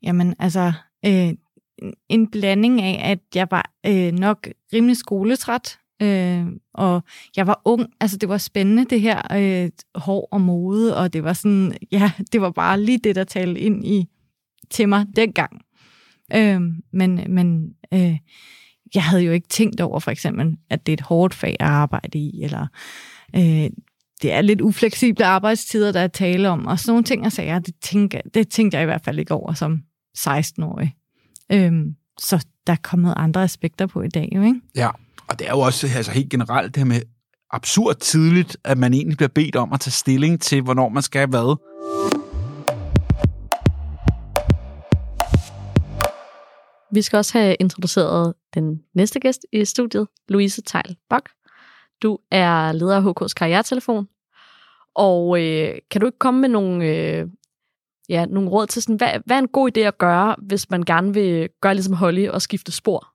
Jamen, 0.04 0.36
altså, 0.40 0.74
øh, 1.06 1.34
en 2.10 2.32
blanding 2.32 2.82
af, 2.82 3.12
at 3.12 3.20
jeg 3.36 3.48
var 3.52 3.72
øh, 3.86 4.12
nok 4.14 4.48
rimelig 4.74 4.98
skoletræt, 4.98 5.80
øh, 6.02 6.46
og 6.74 7.04
jeg 7.38 7.48
var 7.48 7.62
ung. 7.66 7.86
Altså, 8.00 8.18
det 8.18 8.30
var 8.30 8.38
spændende, 8.38 8.86
det 8.86 9.02
her 9.02 9.22
øh, 9.32 9.70
hår 9.96 10.28
og 10.32 10.42
mode, 10.42 10.98
og 10.98 11.14
det 11.14 11.24
var 11.24 11.34
sådan, 11.34 11.78
ja, 11.92 12.12
det 12.32 12.42
var 12.42 12.52
bare 12.52 12.82
lige 12.82 13.00
det, 13.04 13.16
der 13.16 13.24
talte 13.24 13.60
ind 13.62 13.86
i 13.86 14.08
til 14.72 14.90
mig 14.90 15.06
dengang. 15.16 15.65
Øh, 16.34 16.62
men 16.94 17.22
men 17.30 17.70
øh, 17.94 18.18
jeg 18.96 19.04
havde 19.04 19.24
jo 19.24 19.32
ikke 19.32 19.48
tænkt 19.48 19.82
over, 19.82 20.00
for 20.00 20.12
eksempel, 20.12 20.58
at 20.70 20.86
det 20.86 20.92
er 20.92 20.98
et 20.98 21.02
hårdt 21.02 21.34
fag 21.34 21.56
at 21.60 21.68
arbejde 21.68 22.18
i, 22.18 22.44
eller 22.44 22.68
øh, 23.36 23.70
det 24.22 24.34
er 24.34 24.42
lidt 24.42 24.62
ufleksible 24.62 25.26
arbejdstider, 25.26 25.92
der 25.92 26.00
er 26.00 26.08
tale 26.08 26.50
om, 26.50 26.66
og 26.66 26.80
sådan 26.80 26.92
nogle 26.92 27.04
ting 27.04 27.26
og 27.26 27.32
sager, 27.32 27.60
det, 27.60 27.76
tænker, 27.82 28.22
det 28.34 28.50
tænkte 28.50 28.78
jeg 28.78 28.84
i 28.84 28.86
hvert 28.86 29.04
fald 29.04 29.20
ikke 29.20 29.34
over 29.34 29.54
som 29.54 29.82
16-årig. 30.18 30.96
Øhm, 31.52 31.96
så 32.20 32.46
der 32.68 32.74
er 32.74 32.78
kommet 32.84 33.14
andre 33.18 33.44
aspekter 33.44 33.88
på 33.88 34.02
i 34.02 34.08
dag, 34.08 34.30
jo, 34.36 34.42
ikke? 34.42 34.62
Ja, 34.76 34.90
og 35.28 35.40
det 35.40 35.48
er 35.48 35.52
jo 35.52 35.60
også 35.60 35.88
altså 35.96 36.12
helt 36.12 36.30
generelt 36.30 36.76
det 36.76 36.84
her 36.84 36.86
med 36.86 37.02
absurd 37.52 37.96
tidligt, 37.96 38.58
at 38.64 38.78
man 38.78 38.94
egentlig 38.94 39.18
bliver 39.18 39.30
bedt 39.30 39.56
om 39.56 39.74
at 39.74 39.80
tage 39.80 39.92
stilling 39.92 40.42
til, 40.42 40.62
hvornår 40.62 40.90
man 40.90 41.04
skal 41.04 41.28
hvad. 41.28 41.58
Vi 46.96 47.02
skal 47.02 47.18
også 47.18 47.38
have 47.40 47.56
introduceret 47.60 48.34
den 48.54 48.82
næste 48.94 49.20
gæst 49.20 49.46
i 49.54 49.66
studiet, 49.66 50.08
Louise 50.30 50.62
Tejl 50.62 50.96
Bok. 51.10 51.30
Du 52.04 52.18
er 52.32 52.72
leder 52.72 52.98
af 52.98 53.02
HK's 53.02 53.34
karrieretelefon, 53.34 54.08
og 54.96 55.42
øh, 55.42 55.76
kan 55.92 56.02
du 56.02 56.08
ikke 56.08 56.20
komme 56.20 56.42
med 56.42 56.50
nogle, 56.50 56.86
øh, 56.86 57.28
ja, 58.10 58.26
nogle 58.26 58.50
råd 58.50 58.68
til, 58.68 58.82
sådan, 58.82 58.96
hvad, 58.96 59.10
hvad 59.26 59.36
er 59.36 59.42
en 59.42 59.48
god 59.48 59.78
idé 59.78 59.80
at 59.80 59.98
gøre, 59.98 60.36
hvis 60.42 60.70
man 60.70 60.84
gerne 60.84 61.14
vil 61.14 61.50
gøre 61.62 61.74
ligesom 61.74 61.94
Holly 61.94 62.28
og 62.28 62.42
skifte 62.42 62.72
spor? 62.72 63.08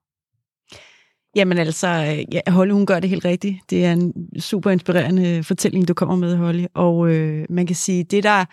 Jamen 1.37 1.59
altså, 1.59 1.89
øh, 1.89 2.35
ja, 2.35 2.51
Holly, 2.51 2.73
hun 2.73 2.87
gør 2.87 3.01
det 3.01 3.11
helt 3.11 3.25
rigtigt. 3.25 3.57
Det 3.71 3.85
er 3.85 3.93
en 3.93 4.13
super 4.41 4.71
inspirerende 4.71 5.45
fortælling, 5.45 5.89
du 5.89 5.95
kommer 5.95 6.17
med, 6.17 6.37
Holly. 6.37 6.65
Og 6.75 7.09
øh, 7.09 7.47
man 7.51 7.67
kan 7.67 7.77
sige, 7.77 8.05
det 8.05 8.23
der, 8.23 8.45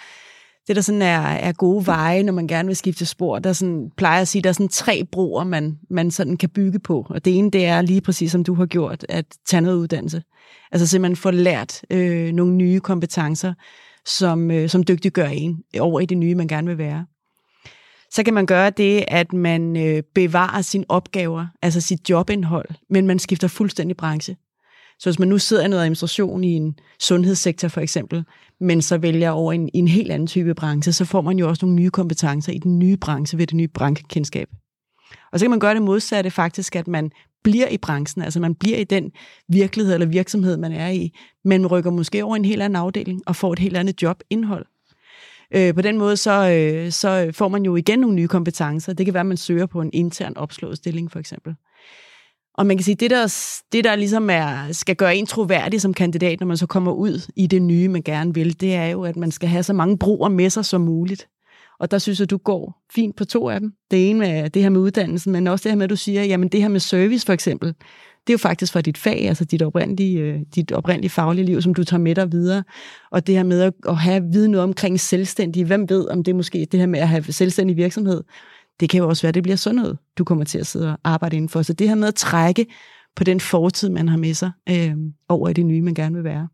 det 0.68 0.76
der 0.76 0.82
sådan 0.82 1.02
er, 1.02 1.20
er 1.20 1.52
gode 1.52 1.86
veje, 1.86 2.24
når 2.24 2.34
man 2.34 2.48
gerne 2.48 2.68
vil 2.68 2.76
skifte 2.76 3.06
spor, 3.06 3.40
der 3.40 3.54
sådan, 3.54 3.92
plejer 3.98 4.22
at 4.22 4.28
sige, 4.28 4.42
der 4.42 4.50
er 4.50 4.54
sådan 4.54 4.68
tre 4.68 5.04
broer, 5.12 5.44
man, 5.44 5.80
man 5.90 6.12
sådan 6.12 6.38
kan 6.38 6.50
bygge 6.50 6.80
på. 6.80 7.06
Og 7.10 7.26
det 7.26 7.38
ene, 7.38 7.52
det 7.52 7.66
er 7.66 7.82
lige 7.82 8.02
præcis 8.02 8.32
som 8.32 8.44
du 8.44 8.54
har 8.54 8.66
gjort, 8.66 9.06
at 9.10 9.26
tage 9.50 9.62
noget 9.62 9.78
uddannelse. 9.78 10.24
Altså 10.72 10.88
simpelthen 10.88 11.16
få 11.16 11.32
lært 11.32 11.82
øh, 11.90 12.32
nogle 12.32 12.54
nye 12.54 12.80
kompetencer, 12.80 13.54
som, 14.06 14.52
øh, 14.52 14.70
som 14.70 14.84
dygtiggør 14.84 15.28
en 15.28 15.64
over 15.80 16.00
i 16.00 16.06
det 16.06 16.18
nye, 16.18 16.36
man 16.36 16.48
gerne 16.48 16.68
vil 16.68 16.78
være 16.78 17.06
så 18.12 18.24
kan 18.24 18.34
man 18.34 18.46
gøre 18.46 18.70
det, 18.70 19.06
at 19.08 19.34
man 19.34 19.78
øh, 19.78 20.04
bevarer 20.16 20.62
sine 20.62 20.86
opgaver, 20.90 21.46
altså 21.62 21.82
sit 21.82 22.10
jobindhold, 22.10 22.70
men 22.90 23.08
man 23.08 23.20
skifter 23.20 23.48
fuldstændig 23.48 23.98
branche. 23.98 24.38
Så 25.00 25.10
hvis 25.10 25.20
man 25.20 25.28
nu 25.28 25.38
sidder 25.38 25.66
i 25.66 25.68
noget 25.68 25.84
administration 25.84 26.44
i 26.44 26.54
en 26.54 26.80
sundhedssektor 27.00 27.68
for 27.68 27.82
eksempel, 27.82 28.24
men 28.60 28.82
så 28.82 28.98
vælger 28.98 29.30
over 29.30 29.52
i 29.52 29.56
en, 29.56 29.70
en 29.74 29.88
helt 29.88 30.12
anden 30.12 30.28
type 30.28 30.56
branche, 30.56 30.92
så 30.92 31.06
får 31.06 31.22
man 31.22 31.40
jo 31.40 31.50
også 31.50 31.66
nogle 31.66 31.76
nye 31.76 31.90
kompetencer 31.90 32.54
i 32.54 32.58
den 32.58 32.80
nye 32.80 32.98
branche 32.98 33.38
ved 33.38 33.48
det 33.48 33.56
nye 33.56 33.68
branchekendskab. 33.68 34.50
Og 35.32 35.40
så 35.40 35.44
kan 35.44 35.50
man 35.50 35.60
gøre 35.60 35.74
det 35.74 35.82
modsatte 35.82 36.32
faktisk, 36.32 36.76
at 36.76 36.88
man 36.88 37.12
bliver 37.44 37.68
i 37.68 37.78
branchen, 37.78 38.24
altså 38.24 38.40
man 38.40 38.56
bliver 38.56 38.78
i 38.78 38.84
den 38.84 39.12
virkelighed 39.50 39.94
eller 39.94 40.08
virksomhed, 40.08 40.58
man 40.58 40.72
er 40.72 40.90
i, 40.90 41.12
men 41.46 41.68
rykker 41.68 41.92
måske 41.92 42.24
over 42.24 42.36
i 42.36 42.40
en 42.40 42.46
helt 42.46 42.62
anden 42.62 42.76
afdeling 42.76 43.22
og 43.26 43.36
får 43.36 43.54
et 43.54 43.60
helt 43.60 43.78
andet 43.78 44.02
jobindhold. 44.02 44.66
Øh, 45.56 45.74
på 45.74 45.82
den 45.82 45.98
måde, 45.98 46.18
så, 46.18 46.52
øh, 46.52 46.92
så 46.92 47.32
får 47.34 47.48
man 47.48 47.64
jo 47.64 47.76
igen 47.76 48.00
nogle 48.00 48.16
nye 48.16 48.28
kompetencer. 48.28 48.94
Det 48.94 49.06
kan 49.06 49.14
være, 49.14 49.22
at 49.22 49.26
man 49.26 49.38
søger 49.38 49.66
på 49.66 49.82
en 49.82 49.90
intern 49.94 50.38
opslået 50.38 50.78
stilling, 50.78 51.12
for 51.12 51.20
eksempel. 51.20 51.56
Og 52.58 52.66
man 52.66 52.78
kan 52.78 52.84
sige, 52.84 52.96
det 52.96 53.10
der, 53.10 53.36
det 53.72 53.84
der 53.84 53.96
ligesom 53.96 54.30
er, 54.30 54.72
skal 54.72 54.96
gøre 54.96 55.16
en 55.16 55.26
troværdig 55.26 55.82
som 55.82 55.94
kandidat, 55.94 56.40
når 56.40 56.48
man 56.48 56.58
så 56.58 56.66
kommer 56.66 56.92
ud 56.92 57.32
i 57.36 57.48
det 57.48 57.62
nye, 57.62 57.88
man 57.90 58.02
gerne 58.02 58.34
vil, 58.34 58.62
det 58.62 58.76
er 58.76 58.86
jo, 58.86 59.04
at 59.04 59.16
man 59.16 59.32
skal 59.32 59.50
have 59.50 59.64
så 59.64 59.74
mange 59.74 59.98
broer 59.98 60.30
med 60.30 60.50
sig 60.50 60.66
som 60.66 60.82
muligt. 60.82 61.28
Og 61.80 61.92
der 61.92 61.98
synes 61.98 62.20
jeg, 62.20 62.30
du 62.30 62.38
går 62.38 62.84
fint 62.96 63.16
på 63.16 63.26
to 63.26 63.50
af 63.50 63.60
dem. 63.60 63.72
Det 63.92 64.10
ene 64.10 64.28
er 64.28 64.48
det 64.48 64.62
her 64.62 64.70
med 64.70 64.80
uddannelsen, 64.80 65.32
men 65.32 65.48
også 65.48 65.64
det 65.64 65.72
her 65.72 65.78
med, 65.78 65.84
at 65.84 65.90
du 65.90 65.96
siger, 65.96 66.24
jamen 66.24 66.48
det 66.48 66.62
her 66.62 66.68
med 66.68 66.80
service 66.80 67.26
for 67.26 67.34
eksempel, 67.34 67.74
det 68.28 68.34
er 68.34 68.34
jo 68.34 68.38
faktisk 68.38 68.74
fra 68.74 68.82
dit 68.82 68.98
fag, 68.98 69.28
altså 69.28 69.46
dit 69.46 69.62
oprindelige, 69.62 70.20
øh, 70.20 70.40
dit 70.56 70.72
oprindelige 70.72 71.10
faglige 71.10 71.46
liv, 71.46 71.62
som 71.62 71.74
du 71.74 71.84
tager 71.84 72.02
med 72.02 72.16
dig 72.16 72.32
videre. 72.32 72.64
Og 73.12 73.28
det 73.28 73.36
her 73.36 73.44
med 73.44 73.72
at 73.88 73.98
have 73.98 74.24
viden 74.32 74.52
noget 74.52 74.64
omkring 74.64 75.00
selvstændige, 75.00 75.66
hvem 75.66 75.90
ved, 75.90 76.10
om 76.10 76.24
det 76.24 76.32
er 76.32 76.36
måske 76.36 76.68
det 76.72 76.80
her 76.80 76.88
med 76.88 77.00
at 77.00 77.08
have 77.08 77.24
selvstændig 77.24 77.78
virksomhed, 77.78 78.24
det 78.80 78.90
kan 78.90 78.98
jo 78.98 79.10
også 79.10 79.22
være, 79.22 79.30
at 79.30 79.36
det 79.36 79.44
bliver 79.44 79.56
sådan 79.56 79.76
noget, 79.76 79.98
du 80.18 80.24
kommer 80.24 80.46
til 80.46 80.60
at 80.60 80.68
sidde 80.68 80.92
og 80.92 80.98
arbejde 81.04 81.36
indenfor. 81.36 81.62
Så 81.62 81.74
det 81.74 81.88
her 81.88 81.96
med 81.96 82.08
at 82.08 82.16
trække 82.16 82.66
på 83.16 83.24
den 83.24 83.40
fortid, 83.40 83.90
man 83.90 84.08
har 84.10 84.18
med 84.18 84.34
sig, 84.34 84.52
øh, 84.70 84.96
over 85.30 85.50
i 85.50 85.54
det 85.54 85.66
nye, 85.66 85.82
man 85.82 85.94
gerne 85.94 86.16
vil 86.16 86.24
være. 86.24 86.48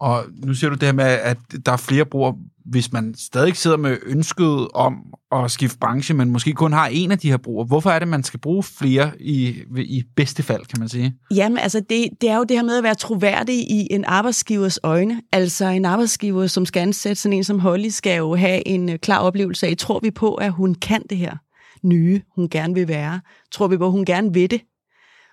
Og 0.00 0.24
nu 0.44 0.54
siger 0.54 0.70
du 0.70 0.76
det 0.76 0.82
her 0.82 0.92
med, 0.92 1.04
at 1.04 1.38
der 1.66 1.72
er 1.72 1.76
flere 1.76 2.04
brugere, 2.04 2.36
hvis 2.70 2.92
man 2.92 3.14
stadig 3.14 3.56
sidder 3.56 3.76
med 3.76 3.98
ønsket 4.06 4.68
om 4.74 4.96
at 5.32 5.50
skifte 5.50 5.78
branche, 5.78 6.14
men 6.14 6.30
måske 6.30 6.52
kun 6.52 6.72
har 6.72 6.86
en 6.86 7.12
af 7.12 7.18
de 7.18 7.30
her 7.30 7.36
brugere. 7.36 7.66
Hvorfor 7.66 7.90
er 7.90 7.98
det, 7.98 8.08
man 8.08 8.22
skal 8.22 8.40
bruge 8.40 8.62
flere 8.62 9.12
i, 9.20 9.62
i 9.76 10.02
bedste 10.16 10.42
fald, 10.42 10.64
kan 10.64 10.80
man 10.80 10.88
sige? 10.88 11.14
Jamen, 11.34 11.58
altså 11.58 11.80
det, 11.90 12.08
det 12.20 12.30
er 12.30 12.36
jo 12.36 12.44
det 12.44 12.56
her 12.56 12.64
med 12.64 12.76
at 12.76 12.82
være 12.82 12.94
troværdig 12.94 13.54
i 13.54 13.88
en 13.90 14.04
arbejdsgivers 14.04 14.78
øjne. 14.82 15.22
Altså 15.32 15.66
en 15.66 15.84
arbejdsgiver, 15.84 16.46
som 16.46 16.66
skal 16.66 16.80
ansætte 16.80 17.22
sådan 17.22 17.36
en 17.36 17.44
som 17.44 17.58
Holly, 17.58 17.88
skal 17.88 18.16
jo 18.16 18.34
have 18.34 18.68
en 18.68 18.88
øh, 18.88 18.98
klar 18.98 19.18
oplevelse 19.18 19.66
af, 19.66 19.76
tror 19.76 20.00
vi 20.02 20.10
på, 20.10 20.34
at 20.34 20.52
hun 20.52 20.74
kan 20.74 21.02
det 21.10 21.18
her 21.18 21.36
nye, 21.82 22.22
hun 22.34 22.48
gerne 22.48 22.74
vil 22.74 22.88
være? 22.88 23.20
Tror 23.52 23.68
vi 23.68 23.76
på, 23.76 23.86
at 23.86 23.92
hun 23.92 24.04
gerne 24.04 24.32
vil 24.32 24.50
det? 24.50 24.60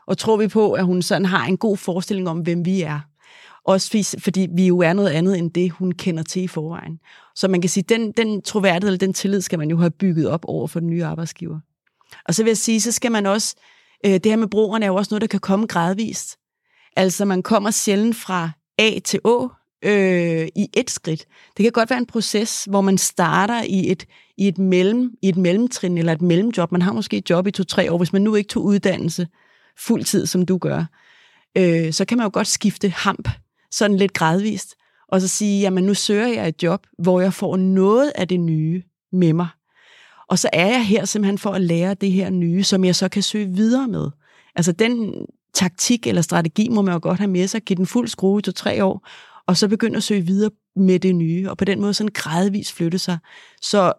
Og 0.07 0.17
tror 0.17 0.37
vi 0.37 0.47
på, 0.47 0.73
at 0.73 0.85
hun 0.85 1.01
sådan 1.01 1.25
har 1.25 1.45
en 1.45 1.57
god 1.57 1.77
forestilling 1.77 2.29
om, 2.29 2.39
hvem 2.39 2.65
vi 2.65 2.81
er? 2.81 2.99
Også 3.65 4.17
fordi 4.19 4.47
vi 4.55 4.67
jo 4.67 4.79
er 4.79 4.93
noget 4.93 5.09
andet 5.09 5.37
end 5.37 5.51
det, 5.51 5.71
hun 5.71 5.91
kender 5.91 6.23
til 6.23 6.41
i 6.41 6.47
forvejen. 6.47 6.99
Så 7.35 7.47
man 7.47 7.61
kan 7.61 7.69
sige, 7.69 7.83
den, 7.89 8.11
den 8.11 8.41
troværdighed 8.41 8.89
eller 8.89 8.97
den 8.97 9.13
tillid 9.13 9.41
skal 9.41 9.59
man 9.59 9.69
jo 9.69 9.77
have 9.77 9.91
bygget 9.91 10.29
op 10.29 10.45
over 10.47 10.67
for 10.67 10.79
den 10.79 10.89
nye 10.89 11.05
arbejdsgiver. 11.05 11.59
Og 12.25 12.35
så 12.35 12.43
vil 12.43 12.49
jeg 12.49 12.57
sige, 12.57 12.81
så 12.81 12.91
skal 12.91 13.11
man 13.11 13.25
også, 13.25 13.55
øh, 14.05 14.11
det 14.11 14.25
her 14.25 14.35
med 14.35 14.47
brugerne 14.47 14.85
er 14.85 14.89
jo 14.89 14.95
også 14.95 15.09
noget, 15.11 15.21
der 15.21 15.27
kan 15.27 15.39
komme 15.39 15.67
gradvist. 15.67 16.37
Altså 16.95 17.25
man 17.25 17.43
kommer 17.43 17.71
sjældent 17.71 18.15
fra 18.15 18.49
A 18.77 18.99
til 18.99 19.19
Å 19.23 19.49
øh, 19.85 20.47
i 20.55 20.67
et 20.73 20.91
skridt. 20.91 21.25
Det 21.57 21.63
kan 21.63 21.71
godt 21.71 21.89
være 21.89 21.99
en 21.99 22.05
proces, 22.05 22.65
hvor 22.69 22.81
man 22.81 22.97
starter 22.97 23.63
i 23.63 23.91
et, 23.91 24.05
i 24.37 24.47
et, 24.47 24.57
mellem, 24.57 25.11
i 25.21 25.29
et 25.29 25.37
mellemtrin 25.37 25.97
eller 25.97 26.13
et 26.13 26.21
mellemjob. 26.21 26.71
Man 26.71 26.81
har 26.81 26.93
måske 26.93 27.17
et 27.17 27.29
job 27.29 27.47
i 27.47 27.51
to-tre 27.51 27.91
år, 27.91 27.97
hvis 27.97 28.13
man 28.13 28.21
nu 28.21 28.35
ikke 28.35 28.47
tog 28.47 28.63
uddannelse 28.63 29.27
fuldtid, 29.79 30.25
som 30.25 30.45
du 30.45 30.57
gør. 30.57 30.85
Øh, 31.57 31.93
så 31.93 32.05
kan 32.05 32.17
man 32.17 32.25
jo 32.25 32.31
godt 32.33 32.47
skifte 32.47 32.89
hamp 32.89 33.29
sådan 33.73 33.97
lidt 33.97 34.13
gradvist, 34.13 34.75
og 35.07 35.21
så 35.21 35.27
sige, 35.27 35.61
jamen 35.61 35.83
nu 35.83 35.93
søger 35.93 36.27
jeg 36.27 36.47
et 36.47 36.63
job, 36.63 36.87
hvor 36.99 37.21
jeg 37.21 37.33
får 37.33 37.57
noget 37.57 38.11
af 38.15 38.27
det 38.27 38.39
nye 38.39 38.83
med 39.11 39.33
mig. 39.33 39.47
Og 40.27 40.39
så 40.39 40.49
er 40.53 40.67
jeg 40.67 40.85
her 40.85 41.05
simpelthen 41.05 41.37
for 41.37 41.49
at 41.49 41.61
lære 41.61 41.93
det 41.93 42.11
her 42.11 42.29
nye, 42.29 42.63
som 42.63 42.85
jeg 42.85 42.95
så 42.95 43.09
kan 43.09 43.23
søge 43.23 43.47
videre 43.47 43.87
med. 43.87 44.09
Altså 44.55 44.71
den 44.71 45.13
taktik 45.53 46.07
eller 46.07 46.21
strategi 46.21 46.69
må 46.69 46.81
man 46.81 46.93
jo 46.93 46.99
godt 47.03 47.17
have 47.17 47.27
med 47.27 47.47
sig, 47.47 47.61
give 47.61 47.77
den 47.77 47.85
fuld 47.85 48.07
skrue 48.07 48.41
til 48.41 48.53
tre 48.53 48.83
år, 48.85 49.07
og 49.47 49.57
så 49.57 49.67
begynde 49.67 49.97
at 49.97 50.03
søge 50.03 50.21
videre 50.21 50.51
med 50.75 50.99
det 50.99 51.15
nye, 51.15 51.49
og 51.49 51.57
på 51.57 51.65
den 51.65 51.81
måde 51.81 51.93
sådan 51.93 52.11
gradvist 52.13 52.73
flytte 52.73 52.99
sig. 52.99 53.17
Så 53.61 53.93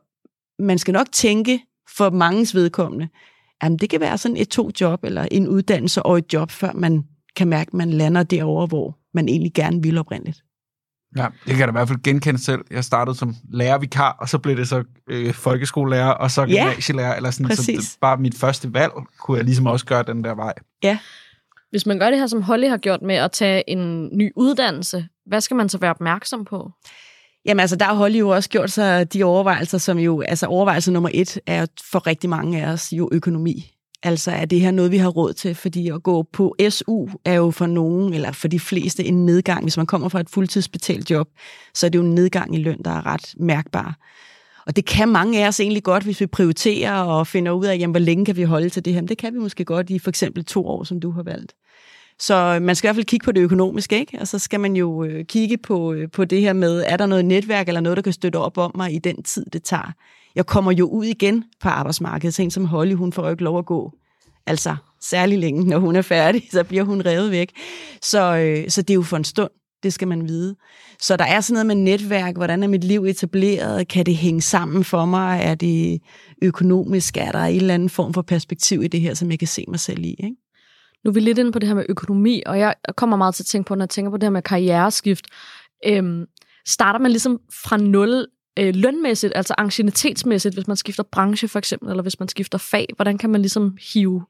man 0.59 0.78
skal 0.78 0.93
nok 0.93 1.07
tænke 1.12 1.61
for 1.97 2.11
mangens 2.11 2.54
vedkommende, 2.54 3.09
jamen 3.62 3.78
det 3.78 3.90
kan 3.90 4.00
være 4.00 4.19
sådan 4.19 4.37
et 4.37 4.49
to 4.49 4.71
job, 4.81 5.04
eller 5.04 5.28
en 5.31 5.49
uddannelse 5.49 6.02
og 6.02 6.19
et 6.19 6.33
job, 6.33 6.50
før 6.50 6.73
man 6.73 7.04
kan 7.37 7.49
mærke, 7.49 7.69
at 7.69 7.75
man 7.75 7.90
lander 7.90 8.23
derover, 8.23 8.66
hvor 8.66 8.99
man 9.14 9.28
egentlig 9.28 9.52
gerne 9.54 9.83
vil 9.83 9.99
oprindeligt. 9.99 10.42
Ja, 11.16 11.26
det 11.47 11.50
kan 11.50 11.59
jeg 11.59 11.68
da 11.68 11.71
i 11.71 11.78
hvert 11.78 11.88
fald 11.88 12.02
genkende 12.02 12.44
selv. 12.44 12.61
Jeg 12.71 12.85
startede 12.85 13.16
som 13.16 13.35
lærervikar, 13.52 14.16
og 14.21 14.28
så 14.28 14.38
blev 14.38 14.56
det 14.56 14.68
så 14.68 14.85
øh, 15.11 15.35
folkeskolelærer, 15.35 16.11
og 16.11 16.30
så 16.30 16.47
gymnasielærer, 16.47 17.09
ja, 17.09 17.16
eller 17.16 17.30
sådan, 17.30 17.56
så 17.56 17.73
det, 17.73 17.97
bare 18.00 18.16
mit 18.16 18.35
første 18.38 18.75
valg 18.75 18.92
kunne 19.21 19.37
jeg 19.37 19.44
ligesom 19.44 19.66
også 19.66 19.87
gøre 19.87 20.02
den 20.02 20.25
der 20.25 20.35
vej. 20.35 20.54
Ja. 20.83 20.99
Hvis 21.71 21.87
man 21.87 21.99
gør 21.99 22.11
det 22.11 22.18
her, 22.18 22.26
som 22.26 22.42
Holly 22.42 22.68
har 22.68 22.76
gjort 22.76 23.02
med 23.02 23.14
at 23.14 23.33
tage 23.33 23.71
en 23.71 24.11
ny 24.12 24.33
uddannelse, 24.37 25.09
hvad 25.26 25.40
skal 25.40 25.56
man 25.56 25.68
så 25.68 25.78
være 25.78 25.90
opmærksom 25.90 26.44
på? 26.44 26.71
Jamen 27.44 27.61
altså, 27.61 27.76
der 27.76 27.85
har 27.85 27.94
Holly 27.94 28.18
jo 28.18 28.28
også 28.28 28.49
gjort 28.49 28.71
sig 28.71 29.12
de 29.12 29.25
overvejelser, 29.25 29.78
som 29.78 29.99
jo, 29.99 30.21
altså 30.21 30.47
overvejelse 30.47 30.92
nummer 30.92 31.11
et 31.14 31.38
er 31.47 31.66
for 31.90 32.06
rigtig 32.06 32.30
mange 32.30 32.64
af 32.64 32.73
os 32.73 32.92
jo 32.92 33.09
økonomi. 33.12 33.74
Altså 34.04 34.30
er 34.30 34.44
det 34.44 34.61
her 34.61 34.70
noget, 34.70 34.90
vi 34.90 34.96
har 34.96 35.08
råd 35.08 35.32
til? 35.32 35.54
Fordi 35.54 35.88
at 35.88 36.02
gå 36.02 36.23
på 36.23 36.56
SU 36.70 37.08
er 37.25 37.34
jo 37.34 37.50
for 37.50 37.66
nogen, 37.66 38.14
eller 38.14 38.32
for 38.32 38.49
de 38.49 38.61
fleste, 38.61 39.04
en 39.04 39.26
nedgang. 39.26 39.62
Hvis 39.62 39.76
man 39.76 39.87
kommer 39.87 40.08
fra 40.08 40.20
et 40.20 40.30
fuldtidsbetalt 40.30 41.11
job, 41.11 41.28
så 41.75 41.87
er 41.87 41.90
det 41.90 41.99
jo 41.99 42.04
en 42.04 42.14
nedgang 42.14 42.54
i 42.54 42.62
løn, 42.62 42.82
der 42.84 42.90
er 42.90 43.06
ret 43.06 43.34
mærkbar. 43.37 43.99
Og 44.66 44.76
det 44.76 44.84
kan 44.84 45.08
mange 45.08 45.44
af 45.44 45.49
os 45.49 45.61
egentlig 45.61 45.82
godt, 45.82 46.02
hvis 46.02 46.20
vi 46.20 46.26
prioriterer 46.26 46.92
og 46.92 47.26
finder 47.26 47.52
ud 47.52 47.64
af, 47.64 47.78
jamen, 47.78 47.92
hvor 47.92 48.00
længe 48.00 48.25
kan 48.25 48.37
vi 48.37 48.42
holde 48.42 48.68
til 48.68 48.84
det 48.84 48.94
her. 48.94 49.00
Men 49.00 49.08
det 49.08 49.18
kan 49.18 49.34
vi 49.34 49.38
måske 49.38 49.64
godt 49.64 49.90
i 49.90 49.99
for 49.99 50.08
eksempel 50.08 50.44
to 50.44 50.66
år, 50.66 50.84
som 50.84 51.00
du 51.00 51.11
har 51.11 51.23
valgt. 51.23 51.54
Så 52.18 52.34
øh, 52.34 52.62
man 52.62 52.76
skal 52.76 52.87
i 52.87 52.88
hvert 52.88 52.96
fald 52.96 53.06
kigge 53.06 53.25
på 53.25 53.32
det 53.32 53.40
økonomiske, 53.40 53.99
ikke? 53.99 54.18
Og 54.20 54.28
så 54.28 54.38
skal 54.38 54.61
man 54.61 54.76
jo 54.76 55.04
øh, 55.04 55.25
kigge 55.25 55.58
på, 55.58 55.92
øh, 55.92 56.11
på 56.11 56.25
det 56.25 56.40
her 56.40 56.52
med, 56.52 56.84
er 56.87 56.96
der 56.96 57.06
noget 57.06 57.25
netværk 57.25 57.68
eller 57.68 57.80
noget, 57.80 57.96
der 57.96 58.02
kan 58.02 58.12
støtte 58.12 58.37
op 58.37 58.58
om 58.58 58.73
mig 58.75 58.94
i 58.94 58.99
den 58.99 59.23
tid, 59.23 59.46
det 59.52 59.62
tager. 59.62 59.92
Jeg 60.35 60.47
kommer 60.47 60.73
jo 60.73 60.87
ud 60.87 61.05
igen 61.05 61.45
på 61.61 61.69
arbejdsmarkedet. 61.69 62.35
Så 62.35 62.43
en 62.43 62.50
som 62.50 62.64
Holly, 62.64 62.95
hun 62.95 63.12
får 63.12 63.25
jo 63.25 63.31
ikke 63.31 63.45
lov 63.45 63.59
at 63.59 63.67
gå. 63.67 63.93
Altså, 64.47 64.76
særlig 65.03 65.38
længe, 65.38 65.64
når 65.64 65.79
hun 65.79 65.97
er 65.97 66.03
færdig, 66.03 66.49
så 66.53 66.64
bliver 66.64 66.83
hun 66.83 67.07
revet 67.07 67.31
væk. 67.31 67.53
Så, 68.03 68.37
øh, 68.37 68.71
så 68.71 68.83
det 68.83 68.91
er 68.91 68.95
jo 68.95 69.03
for 69.03 69.17
en 69.17 69.25
stund. 69.25 69.50
Det 69.83 69.93
skal 69.93 70.09
man 70.09 70.29
vide. 70.29 70.57
Så 71.00 71.17
der 71.17 71.25
er 71.25 71.41
sådan 71.41 71.53
noget 71.53 71.67
med 71.67 71.85
netværk. 71.85 72.37
Hvordan 72.37 72.62
er 72.62 72.69
mit 72.69 72.85
liv 72.85 73.05
etableret? 73.05 73.88
Kan 73.88 74.07
det 74.07 74.17
hænge 74.17 74.43
sammen 74.43 74.85
for 74.85 75.05
mig? 75.05 75.41
Er 75.43 75.55
det 75.55 76.00
økonomisk? 76.43 77.17
Er 77.17 77.33
der 77.33 77.38
en 77.38 77.57
eller 77.57 77.75
anden 77.75 77.91
form 77.91 78.14
for 78.14 78.23
perspektiv 78.23 78.83
i 78.83 78.87
det 78.87 79.00
her, 79.00 79.14
som 79.14 79.31
jeg 79.31 79.38
kan 79.38 79.49
se 79.49 79.64
mig 79.69 79.81
selv 79.81 80.05
i? 80.05 80.11
Ikke? 80.11 80.37
Nu 81.05 81.09
er 81.09 81.12
vi 81.12 81.21
lidt 81.21 81.38
inde 81.38 81.53
på 81.53 81.59
det 81.59 81.69
her 81.69 81.75
med 81.75 81.85
økonomi, 81.88 82.43
og 82.47 82.59
jeg 82.59 82.75
kommer 82.97 83.17
meget 83.17 83.35
til 83.35 83.43
at 83.43 83.47
tænke 83.47 83.69
på, 83.69 83.75
når 83.75 83.85
jeg 83.85 83.91
tænker 83.91 84.11
på 84.11 84.17
det 84.17 84.23
her 84.23 84.31
med 84.31 84.43
karriereskift. 84.43 85.26
Øhm, 85.87 86.25
starter 86.67 86.99
man 86.99 87.11
ligesom 87.11 87.41
fra 87.64 87.76
nul 87.76 88.26
øh, 88.58 88.75
lønmæssigt, 88.75 89.32
altså 89.37 89.54
anciennitetsmæssigt, 89.58 90.54
hvis 90.54 90.68
man 90.68 90.76
skifter 90.76 91.02
branche 91.02 91.49
for 91.49 91.58
eksempel, 91.58 91.90
eller 91.90 92.02
hvis 92.02 92.18
man 92.20 92.28
skifter 92.28 92.58
fag? 92.58 92.87
Hvordan 92.96 93.18
kan 93.18 93.30
man 93.30 93.40
ligesom 93.40 93.76
hive, 93.92 94.25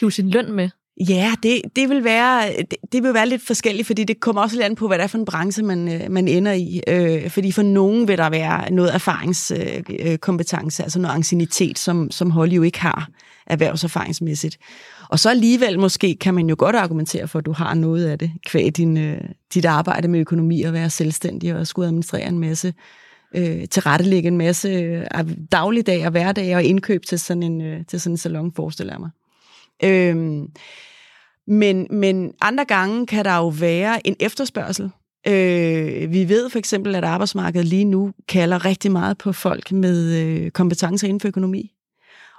hive 0.00 0.12
sin 0.12 0.30
løn 0.30 0.52
med? 0.52 0.68
Ja, 1.08 1.32
det, 1.42 1.62
det, 1.76 1.88
vil 1.88 2.04
være, 2.04 2.52
det, 2.70 2.74
det 2.92 3.02
vil 3.02 3.14
være 3.14 3.28
lidt 3.28 3.46
forskelligt, 3.46 3.86
fordi 3.86 4.04
det 4.04 4.20
kommer 4.20 4.42
også 4.42 4.56
lidt 4.56 4.64
an 4.64 4.74
på, 4.74 4.86
hvad 4.86 4.98
det 4.98 5.04
er 5.04 5.08
for 5.08 5.18
en 5.18 5.24
branche, 5.24 5.62
man, 5.62 5.88
øh, 5.88 6.10
man 6.10 6.28
ender 6.28 6.52
i. 6.52 6.80
Øh, 6.88 7.30
fordi 7.30 7.52
for 7.52 7.62
nogen 7.62 8.08
vil 8.08 8.18
der 8.18 8.30
være 8.30 8.72
noget 8.72 8.94
erfaringskompetence, 8.94 10.82
øh, 10.82 10.84
altså 10.84 10.98
noget 10.98 11.14
ancienitet, 11.14 11.78
som, 11.78 12.10
som 12.10 12.30
Holly 12.30 12.56
jo 12.56 12.62
ikke 12.62 12.80
har 12.80 13.08
erhvervserfaringsmæssigt. 13.46 14.58
Og 15.08 15.18
så 15.18 15.30
alligevel 15.30 15.78
måske 15.78 16.16
kan 16.16 16.34
man 16.34 16.48
jo 16.48 16.56
godt 16.58 16.76
argumentere 16.76 17.28
for, 17.28 17.38
at 17.38 17.46
du 17.46 17.52
har 17.52 17.74
noget 17.74 18.06
af 18.06 18.18
det, 18.18 18.30
kvæg 18.46 18.76
din, 18.76 18.96
øh, 18.96 19.20
dit 19.54 19.64
arbejde 19.64 20.08
med 20.08 20.20
økonomi 20.20 20.62
og 20.62 20.72
være 20.72 20.90
selvstændig 20.90 21.54
og 21.54 21.66
skulle 21.66 21.86
administrere 21.86 22.28
en 22.28 22.38
masse, 22.38 22.74
øh, 23.34 23.68
tilrettelægge 23.68 24.28
en 24.28 24.38
masse 24.38 24.68
øh, 24.68 25.06
dagligdag 25.52 26.04
og 26.04 26.10
hverdag 26.10 26.56
og 26.56 26.62
indkøb 26.62 27.04
til 27.06 27.18
sådan 27.18 27.42
en, 27.42 27.60
øh, 27.60 27.86
til 27.86 28.00
sådan 28.00 28.12
en 28.12 28.16
salon, 28.16 28.52
forestiller 28.52 28.92
jeg 28.92 29.00
mig. 29.00 29.10
Øh, 29.84 30.48
men, 31.46 31.86
men 31.90 32.32
andre 32.40 32.64
gange 32.64 33.06
kan 33.06 33.24
der 33.24 33.36
jo 33.36 33.48
være 33.48 34.06
en 34.06 34.16
efterspørgsel. 34.20 34.90
Øh, 35.26 36.12
vi 36.12 36.28
ved 36.28 36.50
for 36.50 36.58
eksempel, 36.58 36.94
at 36.94 37.04
arbejdsmarkedet 37.04 37.66
lige 37.66 37.84
nu 37.84 38.12
kalder 38.28 38.64
rigtig 38.64 38.92
meget 38.92 39.18
på 39.18 39.32
folk 39.32 39.72
med 39.72 40.16
øh, 40.22 40.50
kompetencer 40.50 41.08
inden 41.08 41.20
for 41.20 41.28
økonomi. 41.28 41.72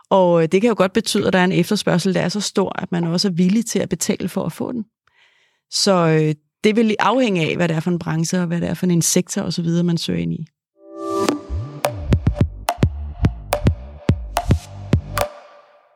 Og 0.10 0.44
øh, 0.44 0.50
det 0.52 0.62
kan 0.62 0.68
jo 0.68 0.76
godt 0.78 0.94
betyde, 0.94 1.28
at 1.28 1.34
der 1.34 1.40
er 1.40 1.44
en 1.44 1.52
efterspørgsel, 1.52 2.14
der 2.14 2.22
er 2.22 2.30
så 2.30 2.42
stor, 2.42 2.82
at 2.82 2.92
man 2.92 3.04
også 3.04 3.28
er 3.28 3.32
villig 3.32 3.66
til 3.66 3.80
at 3.80 3.90
betale 3.90 4.30
for 4.30 4.44
at 4.46 4.52
få 4.52 4.72
den. 4.72 4.86
Så 5.72 6.08
øh, 6.08 6.36
det 6.64 6.76
vil 6.76 6.96
afhænge 7.00 7.50
af, 7.50 7.56
hvad 7.56 7.68
det 7.68 7.76
er 7.76 7.80
for 7.80 7.92
en 7.92 8.00
branche, 8.00 8.40
og 8.40 8.48
hvad 8.48 8.62
det 8.62 8.70
er 8.70 8.74
for 8.74 8.86
en 8.86 9.02
sektor 9.02 9.42
osv., 9.42 9.68
man 9.84 9.98
søger 9.98 10.20
ind 10.20 10.34
i. 10.34 10.46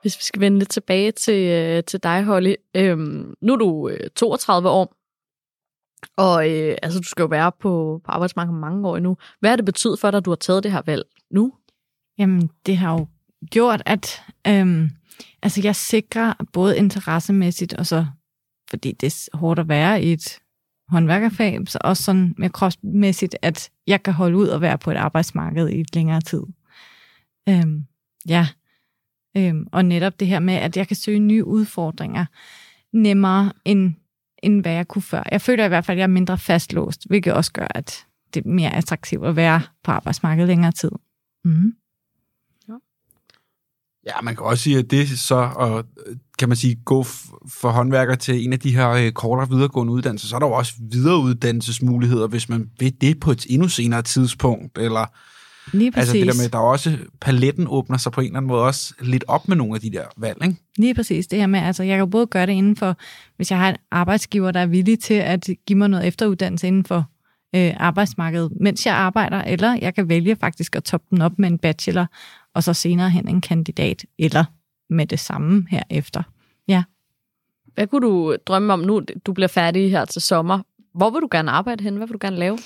Hvis 0.05 0.17
vi 0.19 0.23
skal 0.23 0.41
vende 0.41 0.59
lidt 0.59 0.69
tilbage 0.69 1.11
til, 1.11 1.49
øh, 1.49 1.83
til 1.83 2.03
dig, 2.03 2.23
Holly. 2.23 2.55
Øhm, 2.75 3.33
nu 3.41 3.53
er 3.53 3.57
du 3.57 3.89
øh, 3.89 4.09
32 4.15 4.69
år, 4.69 4.95
og 6.17 6.51
øh, 6.51 6.77
altså, 6.83 6.99
du 6.99 7.07
skal 7.07 7.23
jo 7.23 7.27
være 7.27 7.51
på, 7.51 8.01
på 8.05 8.11
arbejdsmarkedet 8.11 8.59
mange 8.59 8.87
år 8.87 8.97
endnu. 8.97 9.17
Hvad 9.39 9.49
har 9.49 9.55
det 9.55 9.65
betydet 9.65 9.99
for 9.99 10.11
dig, 10.11 10.17
at 10.17 10.25
du 10.25 10.31
har 10.31 10.35
taget 10.35 10.63
det 10.63 10.71
her 10.71 10.81
valg 10.85 11.03
nu? 11.31 11.53
Jamen, 12.17 12.49
det 12.65 12.77
har 12.77 12.93
jo 12.93 13.07
gjort, 13.51 13.81
at 13.85 14.23
øhm, 14.47 14.89
altså, 15.43 15.61
jeg 15.63 15.75
sikrer 15.75 16.33
både 16.53 16.77
interessemæssigt, 16.77 17.73
og 17.73 17.85
så 17.85 18.05
fordi 18.69 18.91
det 18.91 19.07
er 19.07 19.37
hårdt 19.37 19.59
at 19.59 19.69
være 19.69 20.03
i 20.03 20.13
et 20.13 20.39
håndværkerfag, 20.89 21.59
så 21.67 21.77
også 21.81 22.03
sådan 22.03 22.35
mere 22.37 22.49
kropsmæssigt, 22.49 23.35
at 23.41 23.69
jeg 23.87 24.03
kan 24.03 24.13
holde 24.13 24.37
ud 24.37 24.47
og 24.47 24.61
være 24.61 24.77
på 24.77 24.91
et 24.91 24.97
arbejdsmarked 24.97 25.69
i 25.69 25.79
et 25.79 25.95
længere 25.95 26.21
tid. 26.21 26.41
Øhm, 27.49 27.85
ja, 28.27 28.47
øhm, 29.37 29.67
og 29.71 29.85
netop 29.85 30.19
det 30.19 30.27
her 30.27 30.39
med, 30.39 30.53
at 30.53 30.77
jeg 30.77 30.87
kan 30.87 30.95
søge 30.95 31.19
nye 31.19 31.45
udfordringer 31.45 32.25
nemmere, 32.93 33.51
end, 33.65 33.93
end 34.43 34.61
hvad 34.61 34.73
jeg 34.73 34.87
kunne 34.87 35.01
før. 35.01 35.23
Jeg 35.31 35.41
føler 35.41 35.65
i 35.65 35.67
hvert 35.67 35.85
fald, 35.85 35.97
at 35.97 35.99
jeg 35.99 36.03
er 36.03 36.07
mindre 36.07 36.37
fastlåst, 36.37 37.07
hvilket 37.07 37.33
også 37.33 37.51
gør, 37.51 37.67
at 37.69 38.05
det 38.33 38.45
er 38.45 38.49
mere 38.49 38.75
attraktivt 38.75 39.25
at 39.25 39.35
være 39.35 39.61
på 39.83 39.91
arbejdsmarkedet 39.91 40.47
længere 40.47 40.71
tid. 40.71 40.91
Mm. 41.43 41.73
Ja, 44.05 44.21
man 44.23 44.35
kan 44.35 44.45
også 44.45 44.63
sige, 44.63 44.77
at 44.77 44.91
det 44.91 45.19
så, 45.19 45.35
og 45.35 45.85
kan 46.39 46.49
man 46.49 46.55
sige, 46.55 46.75
gå 46.85 47.03
for 47.47 47.69
håndværker 47.69 48.15
til 48.15 48.45
en 48.45 48.53
af 48.53 48.59
de 48.59 48.75
her 48.75 48.89
øh, 48.89 49.11
kortere 49.11 49.49
videregående 49.49 49.93
uddannelser, 49.93 50.27
så 50.27 50.35
er 50.35 50.39
der 50.39 50.47
jo 50.47 50.53
også 50.53 50.73
videreuddannelsesmuligheder, 50.79 52.27
hvis 52.27 52.49
man 52.49 52.69
vil 52.79 53.01
det 53.01 53.19
på 53.19 53.31
et 53.31 53.45
endnu 53.49 53.67
senere 53.67 54.01
tidspunkt, 54.01 54.77
eller 54.77 55.05
Lige 55.73 55.91
præcis. 55.91 56.09
altså 56.09 56.25
det 56.25 56.27
der 56.27 56.43
med, 56.43 56.49
der 56.49 56.57
er 56.57 56.63
også, 56.63 56.97
paletten 57.21 57.67
åbner 57.69 57.97
sig 57.97 58.11
på 58.11 58.21
en 58.21 58.27
eller 58.27 58.37
anden 58.37 58.47
måde 58.47 58.63
også 58.63 58.93
lidt 59.01 59.23
op 59.27 59.47
med 59.47 59.55
nogle 59.57 59.75
af 59.75 59.81
de 59.81 59.91
der 59.91 60.03
valg, 60.17 60.37
ikke? 60.43 60.55
Lige 60.77 60.95
præcis, 60.95 61.27
det 61.27 61.39
her 61.39 61.47
med, 61.47 61.59
altså 61.59 61.83
jeg 61.83 61.97
kan 61.97 62.09
både 62.09 62.27
gøre 62.27 62.45
det 62.45 62.51
inden 62.51 62.75
for, 62.75 62.97
hvis 63.35 63.51
jeg 63.51 63.59
har 63.59 63.69
en 63.69 63.75
arbejdsgiver, 63.91 64.51
der 64.51 64.59
er 64.59 64.65
villig 64.65 64.99
til 64.99 65.13
at 65.13 65.49
give 65.67 65.79
mig 65.79 65.87
noget 65.89 66.07
efteruddannelse 66.07 66.67
inden 66.67 66.85
for 66.85 67.05
øh, 67.55 67.73
arbejdsmarkedet, 67.77 68.51
mens 68.61 68.85
jeg 68.85 68.95
arbejder, 68.95 69.41
eller 69.41 69.77
jeg 69.81 69.95
kan 69.95 70.09
vælge 70.09 70.35
faktisk 70.35 70.75
at 70.75 70.83
toppe 70.83 71.07
den 71.09 71.21
op 71.21 71.39
med 71.39 71.49
en 71.49 71.57
bachelor, 71.57 72.07
og 72.53 72.63
så 72.63 72.73
senere 72.73 73.09
hen 73.09 73.27
en 73.27 73.41
kandidat, 73.41 74.05
eller 74.19 74.45
med 74.89 75.07
det 75.07 75.19
samme 75.19 75.67
herefter. 75.69 76.23
Ja. 76.67 76.83
Hvad 77.73 77.87
kunne 77.87 78.07
du 78.07 78.35
drømme 78.45 78.73
om 78.73 78.79
nu, 78.79 79.01
du 79.25 79.33
bliver 79.33 79.47
færdig 79.47 79.91
her 79.91 80.05
til 80.05 80.21
sommer? 80.21 80.59
Hvor 80.93 81.09
vil 81.09 81.21
du 81.21 81.27
gerne 81.31 81.51
arbejde 81.51 81.83
hen? 81.83 81.95
Hvad 81.95 82.07
vil 82.07 82.13
du 82.13 82.19
gerne 82.21 82.37
lave? 82.37 82.57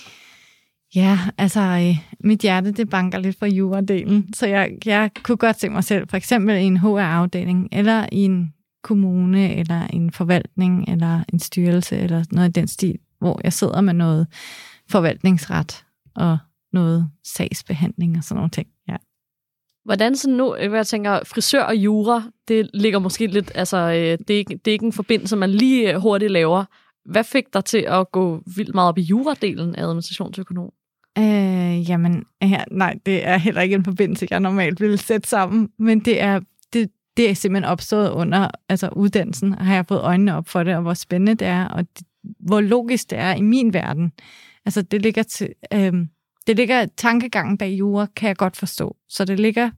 Ja, 0.95 1.19
altså 1.37 1.59
øh, 1.59 1.97
mit 2.19 2.39
hjerte, 2.39 2.71
det 2.71 2.89
banker 2.89 3.19
lidt 3.19 3.39
for 3.39 3.45
juradelen, 3.45 4.33
så 4.33 4.47
jeg, 4.47 4.71
jeg 4.85 5.11
kunne 5.23 5.37
godt 5.37 5.59
se 5.59 5.69
mig 5.69 5.83
selv 5.83 6.07
for 6.09 6.17
eksempel 6.17 6.55
i 6.55 6.63
en 6.63 6.77
HR-afdeling, 6.77 7.69
eller 7.71 8.05
i 8.11 8.23
en 8.23 8.53
kommune, 8.83 9.55
eller 9.55 9.87
en 9.87 10.11
forvaltning, 10.11 10.89
eller 10.89 11.23
en 11.33 11.39
styrelse, 11.39 11.97
eller 11.97 12.23
noget 12.31 12.49
i 12.49 12.51
den 12.51 12.67
stil. 12.67 12.99
hvor 13.19 13.41
jeg 13.43 13.53
sidder 13.53 13.81
med 13.81 13.93
noget 13.93 14.27
forvaltningsret 14.89 15.85
og 16.15 16.37
noget 16.73 17.09
sagsbehandling 17.23 18.17
og 18.17 18.23
sådan 18.23 18.35
nogle 18.35 18.49
ting. 18.49 18.67
Ja. 18.87 18.95
Hvordan 19.85 20.15
sådan 20.15 20.37
nu, 20.37 20.55
øh, 20.55 20.73
jeg 20.73 20.87
tænker, 20.87 21.19
frisør 21.25 21.63
og 21.63 21.75
jura, 21.75 22.23
det 22.47 22.69
ligger 22.73 22.99
måske 22.99 23.27
lidt, 23.27 23.51
altså 23.55 23.77
øh, 23.77 24.17
det 24.27 24.29
er, 24.29 24.37
ikke, 24.37 24.59
det 24.65 24.71
er 24.71 24.73
ikke 24.73 24.85
en 24.85 24.93
forbindelse, 24.93 25.35
man 25.35 25.49
lige 25.49 25.93
øh, 25.93 26.01
hurtigt 26.01 26.31
laver. 26.31 26.65
Hvad 27.09 27.23
fik 27.23 27.53
dig 27.53 27.65
til 27.65 27.85
at 27.87 28.11
gå 28.11 28.43
vildt 28.55 28.75
meget 28.75 28.87
op 28.87 28.97
i 28.97 29.01
juradelen 29.01 29.75
af 29.75 29.83
administrationsøkonom? 29.83 30.71
Øh, 31.17 31.89
jamen, 31.89 32.25
ja, 32.41 32.63
nej, 32.71 32.99
det 33.05 33.27
er 33.27 33.37
heller 33.37 33.61
ikke 33.61 33.75
en 33.75 33.83
forbindelse, 33.83 34.27
jeg 34.31 34.39
normalt 34.39 34.81
ville 34.81 34.97
sætte 34.97 35.29
sammen, 35.29 35.69
men 35.79 35.99
det 35.99 36.21
er, 36.21 36.39
det, 36.73 36.89
det 37.17 37.29
er 37.29 37.33
simpelthen 37.33 37.71
opstået 37.71 38.11
under 38.11 38.49
altså 38.69 38.89
uddannelsen, 38.95 39.53
har 39.53 39.75
jeg 39.75 39.85
fået 39.85 40.01
øjnene 40.01 40.35
op 40.35 40.49
for 40.49 40.63
det, 40.63 40.75
og 40.75 40.81
hvor 40.81 40.93
spændende 40.93 41.35
det 41.35 41.47
er, 41.47 41.67
og 41.67 41.85
det, 41.97 42.07
hvor 42.39 42.61
logisk 42.61 43.09
det 43.09 43.17
er 43.17 43.35
i 43.35 43.41
min 43.41 43.73
verden. 43.73 44.11
Altså, 44.65 44.81
det 44.81 45.01
ligger 45.01 45.23
til, 45.23 45.49
øh, 45.73 45.93
det 46.47 46.55
ligger 46.55 46.85
tankegangen 46.97 47.57
bag 47.57 47.69
jura, 47.69 48.07
kan 48.15 48.27
jeg 48.27 48.35
godt 48.35 48.57
forstå. 48.57 48.95
Så 49.09 49.25
det 49.25 49.39
ligger, 49.39 49.71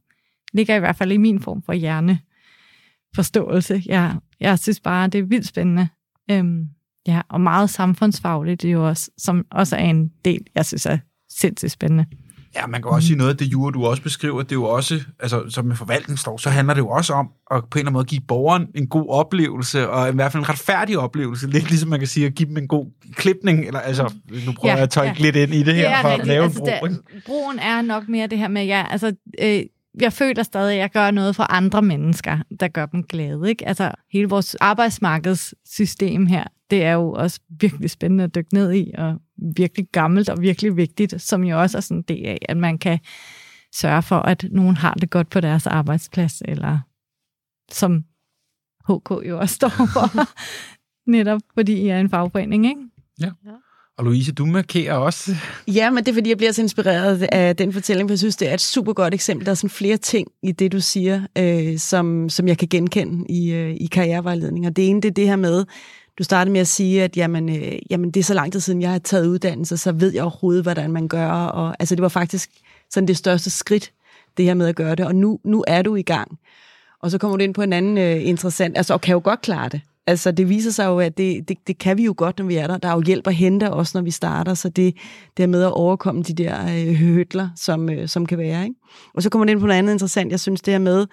ligger 0.54 0.76
i 0.76 0.80
hvert 0.80 0.96
fald 0.96 1.12
i 1.12 1.18
min 1.18 1.42
form 1.42 1.64
for 1.64 1.74
hjerneforståelse. 1.74 3.84
Jeg, 3.86 4.16
jeg 4.40 4.60
synes 4.60 4.80
bare, 4.80 5.08
det 5.08 5.20
er 5.20 5.24
vildt 5.24 5.48
spændende. 5.48 5.88
Øhm, 6.32 6.68
ja, 7.08 7.22
og 7.29 7.41
meget 7.41 7.70
samfundsfagligt, 7.70 8.62
det 8.62 8.67
er 8.67 8.72
jo 8.72 8.88
også, 8.88 9.12
som 9.17 9.46
også 9.51 9.75
er 9.75 9.84
en 9.84 10.12
del, 10.25 10.46
jeg 10.55 10.65
synes 10.65 10.86
er 10.86 10.98
sindssygt 11.29 11.72
spændende. 11.72 12.05
Ja, 12.55 12.67
man 12.67 12.81
kan 12.81 12.91
også 12.91 13.08
sige 13.08 13.17
noget 13.17 13.31
af 13.31 13.38
det 13.38 13.46
jure, 13.46 13.72
du 13.72 13.86
også 13.86 14.03
beskriver, 14.03 14.41
det 14.41 14.51
er 14.51 14.55
jo 14.55 14.63
også, 14.63 15.00
altså 15.20 15.50
som 15.50 15.65
med 15.65 15.75
forvaltningslov, 15.75 16.39
så 16.39 16.50
handler 16.50 16.74
det 16.74 16.81
jo 16.81 16.89
også 16.89 17.13
om 17.13 17.29
at 17.51 17.58
på 17.58 17.58
en 17.60 17.79
eller 17.79 17.81
anden 17.81 17.93
måde 17.93 18.05
give 18.05 18.22
borgeren 18.27 18.67
en 18.75 18.88
god 18.88 19.10
oplevelse, 19.10 19.89
og 19.89 20.10
i 20.10 20.15
hvert 20.15 20.31
fald 20.31 20.43
en 20.43 20.50
retfærdig 20.50 20.98
oplevelse. 20.98 21.48
Lidt 21.48 21.70
ligesom 21.70 21.89
man 21.89 22.00
kan 22.00 22.08
sige 22.08 22.25
at 22.25 22.36
give 22.36 22.50
dem 22.50 22.58
en 22.58 22.67
god 22.67 22.86
klipning, 23.15 23.65
eller 23.65 23.79
altså, 23.79 24.13
nu 24.46 24.51
prøver 24.51 24.72
ja, 24.72 24.75
jeg 24.75 24.84
at 24.84 24.89
tolke 24.89 25.15
ja. 25.20 25.24
lidt 25.24 25.36
ind 25.36 25.53
i 25.53 25.58
det, 25.58 25.65
det 25.65 25.75
her, 25.75 26.01
for 26.01 26.10
rigtigt. 26.10 26.22
at 26.22 26.27
lave 26.27 26.43
altså, 26.43 26.60
en 26.60 26.79
bro. 26.79 26.88
Der, 26.88 27.20
broen 27.25 27.60
er 27.60 27.81
nok 27.81 28.10
mere 28.10 28.27
det 28.27 28.38
her 28.38 28.48
med, 28.48 28.65
ja, 28.65 28.86
altså, 28.89 29.15
øh, 29.41 29.62
jeg 30.00 30.13
føler 30.13 30.43
stadig, 30.43 30.74
at 30.74 30.79
jeg 30.79 30.91
gør 30.91 31.12
noget 31.12 31.36
for 31.36 31.43
andre 31.43 31.81
mennesker, 31.81 32.38
der 32.60 32.67
gør 32.67 32.86
dem 32.86 33.03
glade. 33.03 33.50
Ikke? 33.50 33.67
Altså, 33.67 33.91
hele 34.12 34.29
vores 34.29 34.55
arbejdsmarkedssystem 34.55 36.25
her, 36.25 36.43
det 36.69 36.83
er 36.83 36.93
jo 36.93 37.12
også 37.12 37.39
virkelig 37.62 37.89
spændende 37.89 38.24
at 38.24 38.36
dykke 38.36 38.53
ned 38.53 38.74
i, 38.74 38.91
og 38.98 39.21
virkelig 39.55 39.88
gammelt 39.91 40.29
og 40.29 40.41
virkelig 40.41 40.77
vigtigt, 40.77 41.21
som 41.21 41.43
jo 41.43 41.62
også 41.62 41.77
er 41.77 41.81
sådan 41.81 41.98
en 41.98 42.03
del 42.03 42.25
af, 42.25 42.38
at 42.50 42.57
man 42.57 42.77
kan 42.77 43.00
sørge 43.74 44.01
for, 44.01 44.19
at 44.19 44.45
nogen 44.51 44.77
har 44.77 44.93
det 44.93 45.10
godt 45.10 45.29
på 45.29 45.39
deres 45.39 45.67
arbejdsplads, 45.67 46.41
eller 46.45 46.79
som 47.71 48.03
HK 48.89 49.27
jo 49.27 49.39
også 49.39 49.55
står 49.55 49.69
for, 49.69 50.27
netop 51.12 51.41
fordi 51.53 51.74
I 51.74 51.88
er 51.88 52.00
en 52.00 52.10
fagforening, 52.10 52.65
ikke? 52.65 52.81
Ja. 53.19 53.31
Og 54.01 54.05
Louise, 54.05 54.31
du 54.31 54.46
markerer 54.46 54.93
også. 54.93 55.36
Ja, 55.67 55.89
men 55.89 56.03
det 56.03 56.12
er, 56.12 56.13
fordi 56.13 56.29
jeg 56.29 56.38
bliver 56.38 56.51
så 56.51 56.62
inspireret 56.62 57.27
af 57.31 57.55
den 57.55 57.74
fortælling, 57.74 58.10
for 58.10 58.13
jeg 58.13 58.20
synes, 58.20 58.36
det 58.36 58.50
er 58.50 58.53
et 58.53 58.62
super 58.62 58.93
godt 58.93 59.13
eksempel. 59.13 59.46
Der 59.46 59.51
er 59.51 59.55
sådan 59.55 59.70
flere 59.70 59.98
ting 59.98 60.27
i 60.43 60.51
det, 60.51 60.72
du 60.72 60.79
siger, 60.79 61.22
øh, 61.38 61.77
som, 61.77 62.29
som 62.29 62.48
jeg 62.48 62.58
kan 62.58 62.67
genkende 62.67 63.25
i, 63.29 63.51
øh, 63.51 63.75
i 63.75 63.86
karrierevejledning. 63.86 64.67
Og 64.67 64.75
det 64.75 64.89
ene, 64.89 65.01
det 65.01 65.10
er 65.10 65.13
det 65.13 65.27
her 65.27 65.36
med, 65.36 65.65
du 66.20 66.24
startede 66.24 66.51
med 66.51 66.62
at 66.62 66.67
sige, 66.67 67.03
at 67.03 67.17
jamen, 67.17 67.50
øh, 67.50 67.79
jamen, 67.89 68.12
det 68.12 68.20
er 68.20 68.24
så 68.24 68.34
lang 68.34 68.51
tid 68.51 68.60
siden, 68.60 68.81
jeg 68.81 68.91
har 68.91 69.00
taget 69.00 69.27
uddannelse, 69.27 69.77
så 69.77 69.91
ved 69.91 70.13
jeg 70.13 70.24
overhovedet, 70.24 70.63
hvordan 70.63 70.91
man 70.91 71.08
gør. 71.08 71.31
Og, 71.31 71.75
altså, 71.79 71.96
det 71.96 72.01
var 72.01 72.10
faktisk 72.10 72.50
sådan 72.89 73.08
det 73.08 73.17
største 73.17 73.50
skridt, 73.50 73.91
det 74.38 74.46
her 74.46 74.53
med 74.53 74.67
at 74.67 74.75
gøre 74.75 74.96
det. 74.96 75.05
Og 75.05 75.15
nu, 75.15 75.39
nu 75.43 75.63
er 75.67 75.81
du 75.81 75.96
i 75.96 76.01
gang. 76.01 76.39
Og 77.01 77.12
så 77.12 77.17
kommer 77.17 77.38
du 77.38 77.43
ind 77.43 77.53
på 77.53 77.62
en 77.62 77.74
anden 77.74 77.98
øh, 77.98 78.27
interessant, 78.27 78.77
altså, 78.77 78.93
og 78.93 79.01
kan 79.01 79.13
jo 79.13 79.22
godt 79.24 79.41
klare 79.41 79.70
det. 79.70 79.81
Altså, 80.08 80.31
det 80.31 80.50
viser 80.50 80.72
sig 80.72 80.86
jo, 80.86 81.00
at 81.00 81.17
det, 81.17 81.50
det, 81.50 81.58
det 81.67 81.77
kan 81.77 81.98
vi 81.98 82.05
jo 82.05 82.13
godt, 82.17 82.39
når 82.39 82.46
vi 82.46 82.55
er 82.55 82.67
der. 82.67 82.77
Der 82.77 82.89
er 82.89 82.93
jo 82.93 83.01
hjælp 83.01 83.27
at 83.27 83.36
hente 83.36 83.74
også, 83.74 83.98
når 83.98 84.03
vi 84.03 84.12
starter, 84.12 84.53
så 84.53 84.70
det, 84.70 84.96
det 85.38 85.43
er 85.43 85.48
med 85.48 85.63
at 85.63 85.72
overkomme 85.72 86.24
de 86.24 86.34
der 86.34 86.62
øh, 86.62 86.93
høtler, 86.93 87.50
som, 87.55 87.89
øh, 87.89 88.08
som 88.08 88.26
kan 88.26 88.38
være. 88.38 88.63
Ikke? 88.63 88.76
Og 89.13 89.23
så 89.23 89.30
kommer 89.30 89.45
det 89.45 89.52
ind 89.52 89.60
på 89.60 89.65
noget 89.65 89.80
andet 89.80 89.93
interessant. 89.93 90.32
Jeg 90.32 90.39
synes, 90.39 90.62
det 90.62 90.73
er 90.73 90.80
med, 90.80 91.08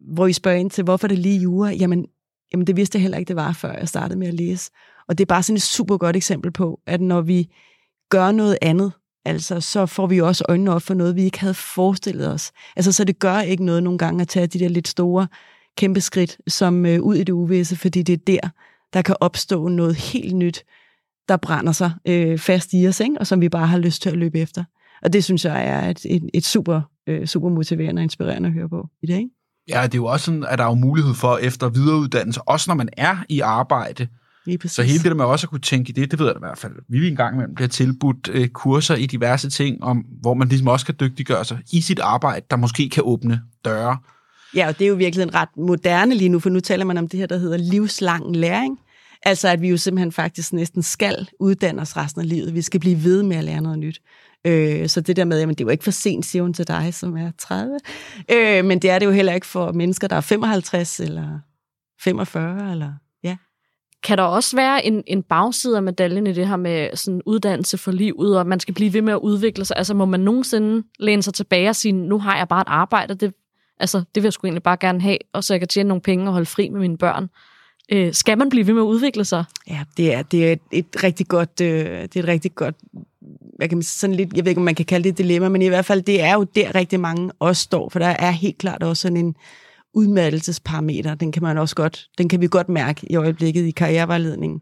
hvor 0.00 0.26
I 0.26 0.32
spørger 0.32 0.58
ind 0.58 0.70
til, 0.70 0.84
hvorfor 0.84 1.08
det 1.08 1.18
lige 1.18 1.40
jura? 1.40 1.70
Jamen, 1.70 2.06
jamen, 2.52 2.66
det 2.66 2.76
vidste 2.76 2.96
jeg 2.96 3.02
heller 3.02 3.18
ikke, 3.18 3.28
det 3.28 3.36
var, 3.36 3.52
før 3.52 3.72
jeg 3.72 3.88
startede 3.88 4.18
med 4.18 4.28
at 4.28 4.34
læse. 4.34 4.70
Og 5.08 5.18
det 5.18 5.24
er 5.24 5.26
bare 5.26 5.42
sådan 5.42 5.56
et 5.56 5.62
super 5.62 5.96
godt 5.96 6.16
eksempel 6.16 6.50
på, 6.50 6.80
at 6.86 7.00
når 7.00 7.20
vi 7.20 7.48
gør 8.10 8.32
noget 8.32 8.58
andet, 8.62 8.92
altså, 9.24 9.60
så 9.60 9.86
får 9.86 10.06
vi 10.06 10.20
også 10.20 10.44
øjnene 10.48 10.72
op 10.72 10.82
for 10.82 10.94
noget, 10.94 11.16
vi 11.16 11.22
ikke 11.22 11.40
havde 11.40 11.54
forestillet 11.54 12.32
os. 12.32 12.52
Altså, 12.76 12.92
så 12.92 13.04
det 13.04 13.18
gør 13.18 13.40
ikke 13.40 13.64
noget 13.64 13.82
nogle 13.82 13.98
gange 13.98 14.22
at 14.22 14.28
tage 14.28 14.46
de 14.46 14.58
der 14.58 14.68
lidt 14.68 14.88
store 14.88 15.26
kæmpe 15.76 16.00
skridt 16.00 16.38
som 16.48 16.86
øh, 16.86 17.00
ud 17.00 17.14
i 17.14 17.24
det 17.24 17.32
uvisse, 17.32 17.76
fordi 17.76 18.02
det 18.02 18.12
er 18.12 18.24
der, 18.26 18.48
der 18.92 19.02
kan 19.02 19.16
opstå 19.20 19.68
noget 19.68 19.96
helt 19.96 20.36
nyt, 20.36 20.64
der 21.28 21.36
brænder 21.36 21.72
sig 21.72 21.92
øh, 22.08 22.38
fast 22.38 22.70
i 22.72 22.88
os, 22.88 23.00
ikke? 23.00 23.16
og 23.20 23.26
som 23.26 23.40
vi 23.40 23.48
bare 23.48 23.66
har 23.66 23.78
lyst 23.78 24.02
til 24.02 24.10
at 24.10 24.16
løbe 24.16 24.38
efter. 24.38 24.64
Og 25.02 25.12
det 25.12 25.24
synes 25.24 25.44
jeg 25.44 25.66
er 25.66 25.90
et, 25.90 26.00
et, 26.04 26.30
et 26.34 26.44
super, 26.44 26.80
øh, 27.06 27.26
super 27.26 27.48
motiverende 27.48 28.00
og 28.00 28.04
inspirerende 28.04 28.46
at 28.46 28.52
høre 28.52 28.68
på 28.68 28.88
i 29.02 29.06
dag. 29.06 29.16
Ikke? 29.16 29.30
Ja, 29.68 29.82
det 29.82 29.94
er 29.94 29.98
jo 29.98 30.04
også 30.04 30.24
sådan, 30.24 30.44
at 30.48 30.58
der 30.58 30.64
er 30.64 30.68
jo 30.68 30.74
mulighed 30.74 31.14
for 31.14 31.36
efter 31.36 31.68
videreuddannelse, 31.68 32.42
også 32.42 32.70
når 32.70 32.74
man 32.74 32.88
er 32.96 33.16
i 33.28 33.40
arbejde. 33.40 34.08
Så 34.66 34.82
hele 34.82 34.98
det 34.98 35.04
der 35.04 35.14
med 35.14 35.24
også 35.24 35.46
at 35.46 35.50
kunne 35.50 35.60
tænke 35.60 35.90
i 35.90 35.92
det, 35.92 36.10
det 36.10 36.18
ved 36.18 36.26
jeg 36.26 36.36
i 36.36 36.38
hvert 36.38 36.58
fald. 36.58 36.72
Vi 36.88 36.98
vil 36.98 37.08
engang 37.08 37.34
imellem 37.34 37.54
bliver 37.54 37.68
tilbudt 37.68 38.28
øh, 38.32 38.48
kurser 38.48 38.94
i 38.94 39.06
diverse 39.06 39.50
ting, 39.50 39.82
om, 39.82 40.04
hvor 40.20 40.34
man 40.34 40.48
ligesom 40.48 40.68
også 40.68 40.86
kan 40.86 40.94
dygtiggøre 41.00 41.44
sig 41.44 41.58
i 41.72 41.80
sit 41.80 41.98
arbejde, 41.98 42.46
der 42.50 42.56
måske 42.56 42.88
kan 42.88 43.02
åbne 43.06 43.42
døre 43.64 43.98
Ja, 44.54 44.68
og 44.68 44.78
det 44.78 44.84
er 44.84 44.88
jo 44.88 44.94
virkelig 44.94 45.22
en 45.22 45.34
ret 45.34 45.48
moderne 45.56 46.14
lige 46.14 46.28
nu, 46.28 46.38
for 46.38 46.50
nu 46.50 46.60
taler 46.60 46.84
man 46.84 46.98
om 46.98 47.08
det 47.08 47.20
her, 47.20 47.26
der 47.26 47.38
hedder 47.38 47.56
livslang 47.56 48.36
læring. 48.36 48.78
Altså, 49.22 49.48
at 49.48 49.60
vi 49.60 49.68
jo 49.68 49.76
simpelthen 49.76 50.12
faktisk 50.12 50.52
næsten 50.52 50.82
skal 50.82 51.28
uddanne 51.40 51.82
os 51.82 51.96
resten 51.96 52.20
af 52.20 52.28
livet. 52.28 52.54
Vi 52.54 52.62
skal 52.62 52.80
blive 52.80 53.04
ved 53.04 53.22
med 53.22 53.36
at 53.36 53.44
lære 53.44 53.60
noget 53.60 53.78
nyt. 53.78 54.00
Øh, 54.46 54.88
så 54.88 55.00
det 55.00 55.16
der 55.16 55.24
med, 55.24 55.38
jamen 55.38 55.54
det 55.54 55.60
er 55.60 55.64
jo 55.64 55.70
ikke 55.70 55.84
for 55.84 55.90
sent, 55.90 56.26
siger 56.26 56.42
hun 56.42 56.54
til 56.54 56.68
dig, 56.68 56.94
som 56.94 57.16
er 57.16 57.30
30. 57.38 57.78
Øh, 58.32 58.64
men 58.64 58.78
det 58.78 58.90
er 58.90 58.98
det 58.98 59.06
jo 59.06 59.10
heller 59.10 59.32
ikke 59.32 59.46
for 59.46 59.72
mennesker, 59.72 60.08
der 60.08 60.16
er 60.16 60.20
55 60.20 61.00
eller 61.00 61.38
45, 62.00 62.72
eller 62.72 62.92
ja. 63.24 63.36
Kan 64.02 64.18
der 64.18 64.24
også 64.24 64.56
være 64.56 64.86
en, 64.86 65.02
en 65.06 65.22
bagside 65.22 65.76
af 65.76 65.82
medaljen 65.82 66.26
i 66.26 66.32
det 66.32 66.48
her 66.48 66.56
med 66.56 66.96
sådan 66.96 67.22
uddannelse 67.26 67.78
for 67.78 67.92
livet, 67.92 68.38
og 68.38 68.46
man 68.46 68.60
skal 68.60 68.74
blive 68.74 68.92
ved 68.92 69.02
med 69.02 69.12
at 69.12 69.18
udvikle 69.18 69.64
sig? 69.64 69.76
Altså 69.76 69.94
må 69.94 70.04
man 70.04 70.20
nogensinde 70.20 70.86
læne 70.98 71.22
sig 71.22 71.34
tilbage 71.34 71.68
og 71.68 71.76
sige, 71.76 71.92
nu 71.92 72.18
har 72.18 72.36
jeg 72.36 72.48
bare 72.48 72.60
et 72.60 72.68
arbejde, 72.68 73.14
det 73.14 73.34
Altså, 73.82 73.98
det 73.98 74.22
vil 74.22 74.22
jeg 74.22 74.32
sgu 74.32 74.46
egentlig 74.46 74.62
bare 74.62 74.76
gerne 74.80 75.00
have, 75.00 75.18
og 75.32 75.44
så 75.44 75.54
jeg 75.54 75.60
kan 75.60 75.68
tjene 75.68 75.88
nogle 75.88 76.00
penge 76.00 76.26
og 76.26 76.32
holde 76.32 76.46
fri 76.46 76.68
med 76.68 76.80
mine 76.80 76.98
børn. 76.98 77.28
Øh, 77.92 78.14
skal 78.14 78.38
man 78.38 78.48
blive 78.48 78.66
ved 78.66 78.74
med 78.74 78.82
at 78.82 78.86
udvikle 78.86 79.24
sig? 79.24 79.44
Ja, 79.68 79.80
det 79.96 80.14
er, 80.14 80.22
det 80.22 80.48
er 80.48 80.52
et, 80.52 80.60
et 80.72 81.04
rigtig 81.04 81.28
godt, 81.28 81.60
øh, 81.60 82.02
det 82.02 82.16
er 82.16 82.20
et 82.20 82.28
rigtig 82.28 82.54
godt, 82.54 82.74
jeg, 83.60 83.68
kan 83.68 83.82
sådan 83.82 84.16
lidt, 84.16 84.36
jeg 84.36 84.44
ved 84.44 84.50
ikke, 84.50 84.58
om 84.58 84.64
man 84.64 84.74
kan 84.74 84.84
kalde 84.84 85.04
det 85.04 85.10
et 85.10 85.18
dilemma, 85.18 85.48
men 85.48 85.62
i 85.62 85.68
hvert 85.68 85.84
fald, 85.84 86.02
det 86.02 86.22
er 86.22 86.34
jo 86.34 86.44
der 86.44 86.74
rigtig 86.74 87.00
mange 87.00 87.32
også 87.38 87.62
står, 87.62 87.88
for 87.88 87.98
der 87.98 88.06
er 88.06 88.30
helt 88.30 88.58
klart 88.58 88.82
også 88.82 89.00
sådan 89.00 89.16
en 89.16 89.34
udmattelsesparameter, 89.94 91.14
den 91.14 91.32
kan 91.32 91.42
man 91.42 91.58
også 91.58 91.76
godt, 91.76 92.08
den 92.18 92.28
kan 92.28 92.40
vi 92.40 92.48
godt 92.50 92.68
mærke 92.68 93.06
i 93.10 93.16
øjeblikket 93.16 93.64
i 93.64 93.70
karrierevejledningen. 93.70 94.60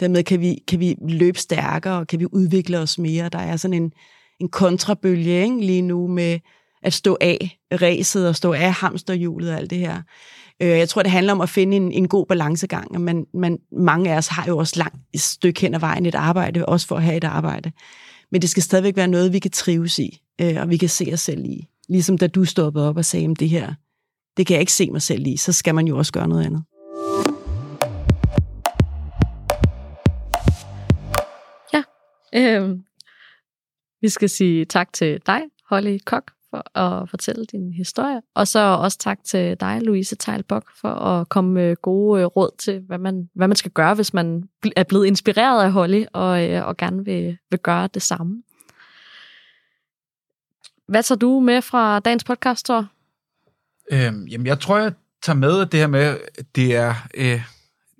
Dermed 0.00 0.22
kan 0.22 0.40
vi, 0.40 0.58
kan 0.68 0.80
vi 0.80 0.96
løbe 1.08 1.38
stærkere, 1.38 1.98
og 1.98 2.06
kan 2.06 2.20
vi 2.20 2.26
udvikle 2.32 2.78
os 2.78 2.98
mere. 2.98 3.28
Der 3.28 3.38
er 3.38 3.56
sådan 3.56 3.82
en, 3.82 3.92
en 4.40 4.48
kontrabølge 4.48 5.42
ikke, 5.42 5.60
lige 5.60 5.82
nu 5.82 6.06
med, 6.06 6.38
at 6.82 6.92
stå 6.92 7.16
af 7.20 7.58
ræset 7.72 8.28
og 8.28 8.36
stå 8.36 8.52
af 8.52 8.72
hamsterhjulet 8.72 9.50
og 9.50 9.56
alt 9.56 9.70
det 9.70 9.78
her. 9.78 10.02
Øh, 10.62 10.68
jeg 10.68 10.88
tror, 10.88 11.02
det 11.02 11.10
handler 11.10 11.32
om 11.32 11.40
at 11.40 11.48
finde 11.48 11.76
en, 11.76 11.92
en 11.92 12.08
god 12.08 12.26
balancegang. 12.26 13.00
Man, 13.00 13.26
man, 13.34 13.58
mange 13.72 14.12
af 14.12 14.16
os 14.16 14.26
har 14.26 14.44
jo 14.46 14.58
også 14.58 14.78
langt 14.78 14.96
et 15.14 15.20
stykke 15.20 15.60
hen 15.60 15.74
ad 15.74 15.80
vejen 15.80 16.06
et 16.06 16.14
arbejde, 16.14 16.66
også 16.66 16.86
for 16.86 16.96
at 16.96 17.02
have 17.02 17.16
et 17.16 17.24
arbejde. 17.24 17.72
Men 18.32 18.42
det 18.42 18.50
skal 18.50 18.62
stadigvæk 18.62 18.96
være 18.96 19.08
noget, 19.08 19.32
vi 19.32 19.38
kan 19.38 19.50
trives 19.50 19.98
i, 19.98 20.22
øh, 20.40 20.56
og 20.60 20.70
vi 20.70 20.76
kan 20.76 20.88
se 20.88 21.10
os 21.12 21.20
selv 21.20 21.44
i. 21.44 21.66
Ligesom 21.88 22.18
da 22.18 22.26
du 22.26 22.44
stoppede 22.44 22.88
op 22.88 22.96
og 22.96 23.04
sagde, 23.04 23.30
at 23.30 23.40
det 23.40 23.48
her, 23.48 23.74
det 24.36 24.46
kan 24.46 24.54
jeg 24.54 24.60
ikke 24.60 24.72
se 24.72 24.90
mig 24.90 25.02
selv 25.02 25.26
i, 25.26 25.36
så 25.36 25.52
skal 25.52 25.74
man 25.74 25.86
jo 25.86 25.98
også 25.98 26.12
gøre 26.12 26.28
noget 26.28 26.46
andet. 26.46 26.64
Ja, 31.72 31.82
øh, 32.34 32.78
vi 34.00 34.08
skal 34.08 34.28
sige 34.28 34.64
tak 34.64 34.92
til 34.92 35.20
dig, 35.26 35.42
Holly 35.70 35.98
Kok, 36.06 36.32
for 36.50 36.78
at 36.78 37.10
fortælle 37.10 37.44
din 37.44 37.72
historie. 37.72 38.20
Og 38.34 38.48
så 38.48 38.58
også 38.58 38.98
tak 38.98 39.18
til 39.24 39.56
dig, 39.60 39.80
Louise 39.82 40.16
Teilbok, 40.16 40.64
for 40.80 40.88
at 40.88 41.28
komme 41.28 41.52
med 41.52 41.76
gode 41.82 42.20
øh, 42.20 42.26
råd 42.26 42.50
til, 42.58 42.82
hvad 42.86 42.98
man, 42.98 43.28
hvad 43.34 43.48
man 43.48 43.56
skal 43.56 43.70
gøre, 43.70 43.94
hvis 43.94 44.14
man 44.14 44.48
er 44.76 44.84
blevet 44.84 45.06
inspireret 45.06 45.64
af 45.64 45.72
Holly 45.72 46.04
og, 46.12 46.50
øh, 46.50 46.66
og 46.66 46.76
gerne 46.76 47.04
vil, 47.04 47.38
vil 47.50 47.58
gøre 47.58 47.88
det 47.94 48.02
samme. 48.02 48.42
Hvad 50.88 51.02
tager 51.02 51.18
du 51.18 51.40
med 51.40 51.62
fra 51.62 51.98
dagens 51.98 52.24
podcast, 52.24 52.66
Thor? 52.66 52.86
Øhm, 53.92 54.26
jamen, 54.26 54.46
jeg 54.46 54.60
tror, 54.60 54.78
jeg 54.78 54.92
tager 55.22 55.36
med 55.36 55.60
at 55.60 55.72
det 55.72 55.80
her 55.80 55.86
med, 55.86 56.16
det 56.54 56.76
er... 56.76 56.94
Øh, 57.14 57.42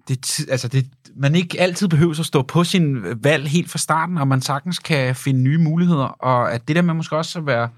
det, 0.08 0.40
altså 0.48 0.68
det, 0.68 0.86
man 1.16 1.34
ikke 1.34 1.60
altid 1.60 1.88
behøver 1.88 2.20
at 2.20 2.26
stå 2.26 2.42
på 2.42 2.64
sin 2.64 3.04
valg 3.22 3.48
helt 3.48 3.70
fra 3.70 3.78
starten, 3.78 4.18
og 4.18 4.28
man 4.28 4.42
sagtens 4.42 4.78
kan 4.78 5.16
finde 5.16 5.40
nye 5.40 5.58
muligheder, 5.58 6.04
og 6.04 6.52
at 6.52 6.68
det 6.68 6.76
der 6.76 6.82
med 6.82 6.94
måske 6.94 7.16
også 7.16 7.38
at 7.38 7.46
være 7.46 7.68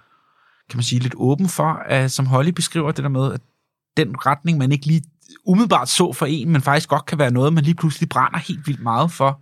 kan 0.70 0.76
man 0.76 0.82
sige, 0.84 1.00
lidt 1.00 1.14
åben 1.16 1.48
for, 1.48 1.72
at, 1.72 2.10
som 2.10 2.26
Holly 2.26 2.50
beskriver 2.50 2.92
det 2.92 3.04
der 3.04 3.10
med, 3.10 3.32
at 3.32 3.40
den 3.96 4.26
retning, 4.26 4.58
man 4.58 4.72
ikke 4.72 4.86
lige 4.86 5.02
umiddelbart 5.44 5.88
så 5.88 6.12
for 6.12 6.26
en, 6.26 6.50
men 6.50 6.62
faktisk 6.62 6.88
godt 6.88 7.06
kan 7.06 7.18
være 7.18 7.30
noget, 7.30 7.52
man 7.52 7.64
lige 7.64 7.74
pludselig 7.74 8.08
brænder 8.08 8.38
helt 8.38 8.66
vildt 8.66 8.82
meget 8.82 9.12
for, 9.12 9.40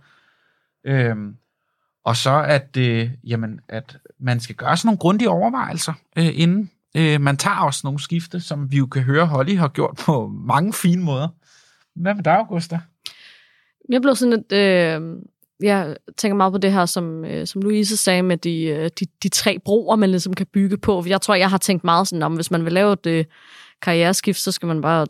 Øhm, 0.85 1.35
og 2.03 2.15
så 2.15 2.43
at, 2.43 2.77
øh, 2.77 3.09
jamen, 3.23 3.59
at 3.69 3.97
man 4.19 4.39
skal 4.39 4.55
gøre 4.55 4.77
sådan 4.77 4.87
nogle 4.87 4.97
grundige 4.97 5.29
overvejelser, 5.29 5.93
øh, 6.17 6.39
inden 6.39 6.71
øh, 6.97 7.21
man 7.21 7.37
tager 7.37 7.57
også 7.57 7.81
nogle 7.83 7.99
skifte, 7.99 8.39
som 8.39 8.71
vi 8.71 8.77
jo 8.77 8.85
kan 8.85 9.01
høre, 9.01 9.25
Holly 9.25 9.57
har 9.57 9.67
gjort 9.67 9.95
på 10.05 10.27
mange 10.27 10.73
fine 10.73 11.03
måder. 11.03 11.27
Hvad 11.95 12.15
med 12.15 12.23
dig, 12.23 12.33
Augusta? 12.33 12.79
Jeg 13.89 14.01
blev 14.01 14.15
sådan 14.15 14.33
lidt 14.33 14.51
Øh, 14.51 15.01
jeg 15.63 15.95
tænker 16.17 16.35
meget 16.35 16.53
på 16.53 16.57
det 16.57 16.71
her, 16.71 16.85
som, 16.85 17.25
øh, 17.25 17.47
som 17.47 17.61
Louise 17.61 17.97
sagde, 17.97 18.23
med 18.23 18.37
de, 18.37 18.63
øh, 18.63 18.89
de, 18.99 19.05
de 19.23 19.29
tre 19.29 19.59
broer, 19.65 19.95
man 19.95 20.09
ligesom 20.09 20.33
kan 20.33 20.47
bygge 20.53 20.77
på. 20.77 21.03
Jeg 21.07 21.21
tror, 21.21 21.35
jeg 21.35 21.49
har 21.49 21.57
tænkt 21.57 21.83
meget 21.83 22.07
sådan 22.07 22.23
om, 22.23 22.33
hvis 22.33 22.51
man 22.51 22.65
vil 22.65 22.73
lave 22.73 22.93
et 22.93 23.05
øh, 23.05 23.25
karriereskift, 23.81 24.39
så 24.39 24.51
skal 24.51 24.67
man 24.67 24.81
bare 24.81 25.07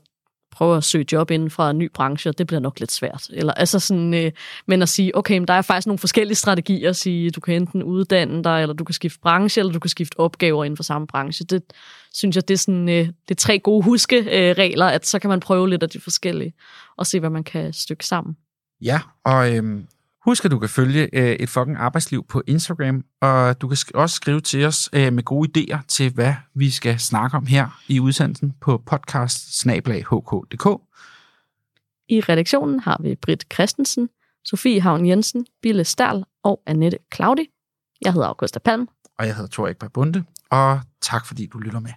prøve 0.51 0.77
at 0.77 0.83
søge 0.83 1.05
job 1.11 1.31
inden 1.31 1.49
fra 1.49 1.69
en 1.69 1.77
ny 1.77 1.91
branche, 1.93 2.29
og 2.29 2.37
det 2.37 2.47
bliver 2.47 2.59
nok 2.59 2.79
lidt 2.79 2.91
svært. 2.91 3.27
Eller, 3.33 3.53
altså 3.53 3.79
sådan, 3.79 4.13
øh, 4.13 4.31
men 4.67 4.81
at 4.81 4.89
sige, 4.89 5.17
okay, 5.17 5.37
men 5.37 5.47
der 5.47 5.53
er 5.53 5.61
faktisk 5.61 5.87
nogle 5.87 5.97
forskellige 5.97 6.35
strategier 6.35 6.89
at 6.89 6.95
sige, 6.95 7.29
du 7.29 7.39
kan 7.39 7.55
enten 7.55 7.83
uddanne 7.83 8.43
dig, 8.43 8.61
eller 8.61 8.73
du 8.73 8.83
kan 8.83 8.93
skifte 8.93 9.19
branche, 9.19 9.59
eller 9.59 9.73
du 9.73 9.79
kan 9.79 9.89
skifte 9.89 10.19
opgaver 10.19 10.63
inden 10.63 10.77
for 10.77 10.83
samme 10.83 11.07
branche. 11.07 11.45
Det 11.45 11.63
synes 12.13 12.35
jeg, 12.35 12.47
det 12.47 12.53
er, 12.53 12.57
sådan, 12.57 12.89
øh, 12.89 13.05
det 13.05 13.31
er 13.31 13.35
tre 13.35 13.59
gode 13.59 13.83
huskeregler, 13.83 14.87
øh, 14.87 14.95
at 14.95 15.07
så 15.07 15.19
kan 15.19 15.29
man 15.29 15.39
prøve 15.39 15.69
lidt 15.69 15.83
af 15.83 15.89
de 15.89 15.99
forskellige, 15.99 16.53
og 16.97 17.07
se, 17.07 17.19
hvad 17.19 17.29
man 17.29 17.43
kan 17.43 17.73
stykke 17.73 18.05
sammen. 18.05 18.37
Ja, 18.81 18.99
og 19.23 19.55
øhm, 19.55 19.87
husk, 20.25 20.45
at 20.45 20.51
du 20.51 20.59
kan 20.59 20.69
følge 20.69 21.09
øh, 21.13 21.31
et 21.31 21.49
fucking 21.49 21.77
arbejdsliv 21.77 22.25
på 22.29 22.41
Instagram, 22.47 23.03
og 23.21 23.61
du 23.61 23.67
kan 23.67 23.77
sk- 23.77 23.91
også 23.93 24.15
skrive 24.15 24.41
til 24.41 24.65
os 24.65 24.89
øh, 24.93 25.13
med 25.13 25.23
gode 25.23 25.49
idéer 25.57 25.77
til, 25.87 26.13
hvad 26.13 26.33
vi 26.55 26.69
skal 26.69 26.99
snakke 26.99 27.37
om 27.37 27.45
her 27.45 27.81
i 27.87 27.99
udsendelsen 27.99 28.53
på 28.61 28.83
podcast 28.85 29.65
I 32.09 32.21
redaktionen 32.21 32.79
har 32.79 32.99
vi 33.01 33.15
Britt 33.15 33.53
Christensen, 33.53 34.09
Sofie 34.45 34.81
Havn 34.81 35.05
Jensen, 35.05 35.45
Bille 35.61 35.83
Stærl 35.83 36.23
og 36.43 36.61
Annette 36.65 36.97
Claudi. 37.15 37.47
Jeg 38.01 38.13
hedder 38.13 38.27
Augusta 38.27 38.59
Palm. 38.59 38.87
Og 39.19 39.27
jeg 39.27 39.35
hedder 39.35 39.49
Tor 39.49 39.67
Ekberg 39.67 39.91
Bunde, 39.91 40.23
og 40.49 40.79
tak 41.01 41.25
fordi 41.25 41.45
du 41.45 41.57
lytter 41.57 41.79
med. 41.79 41.91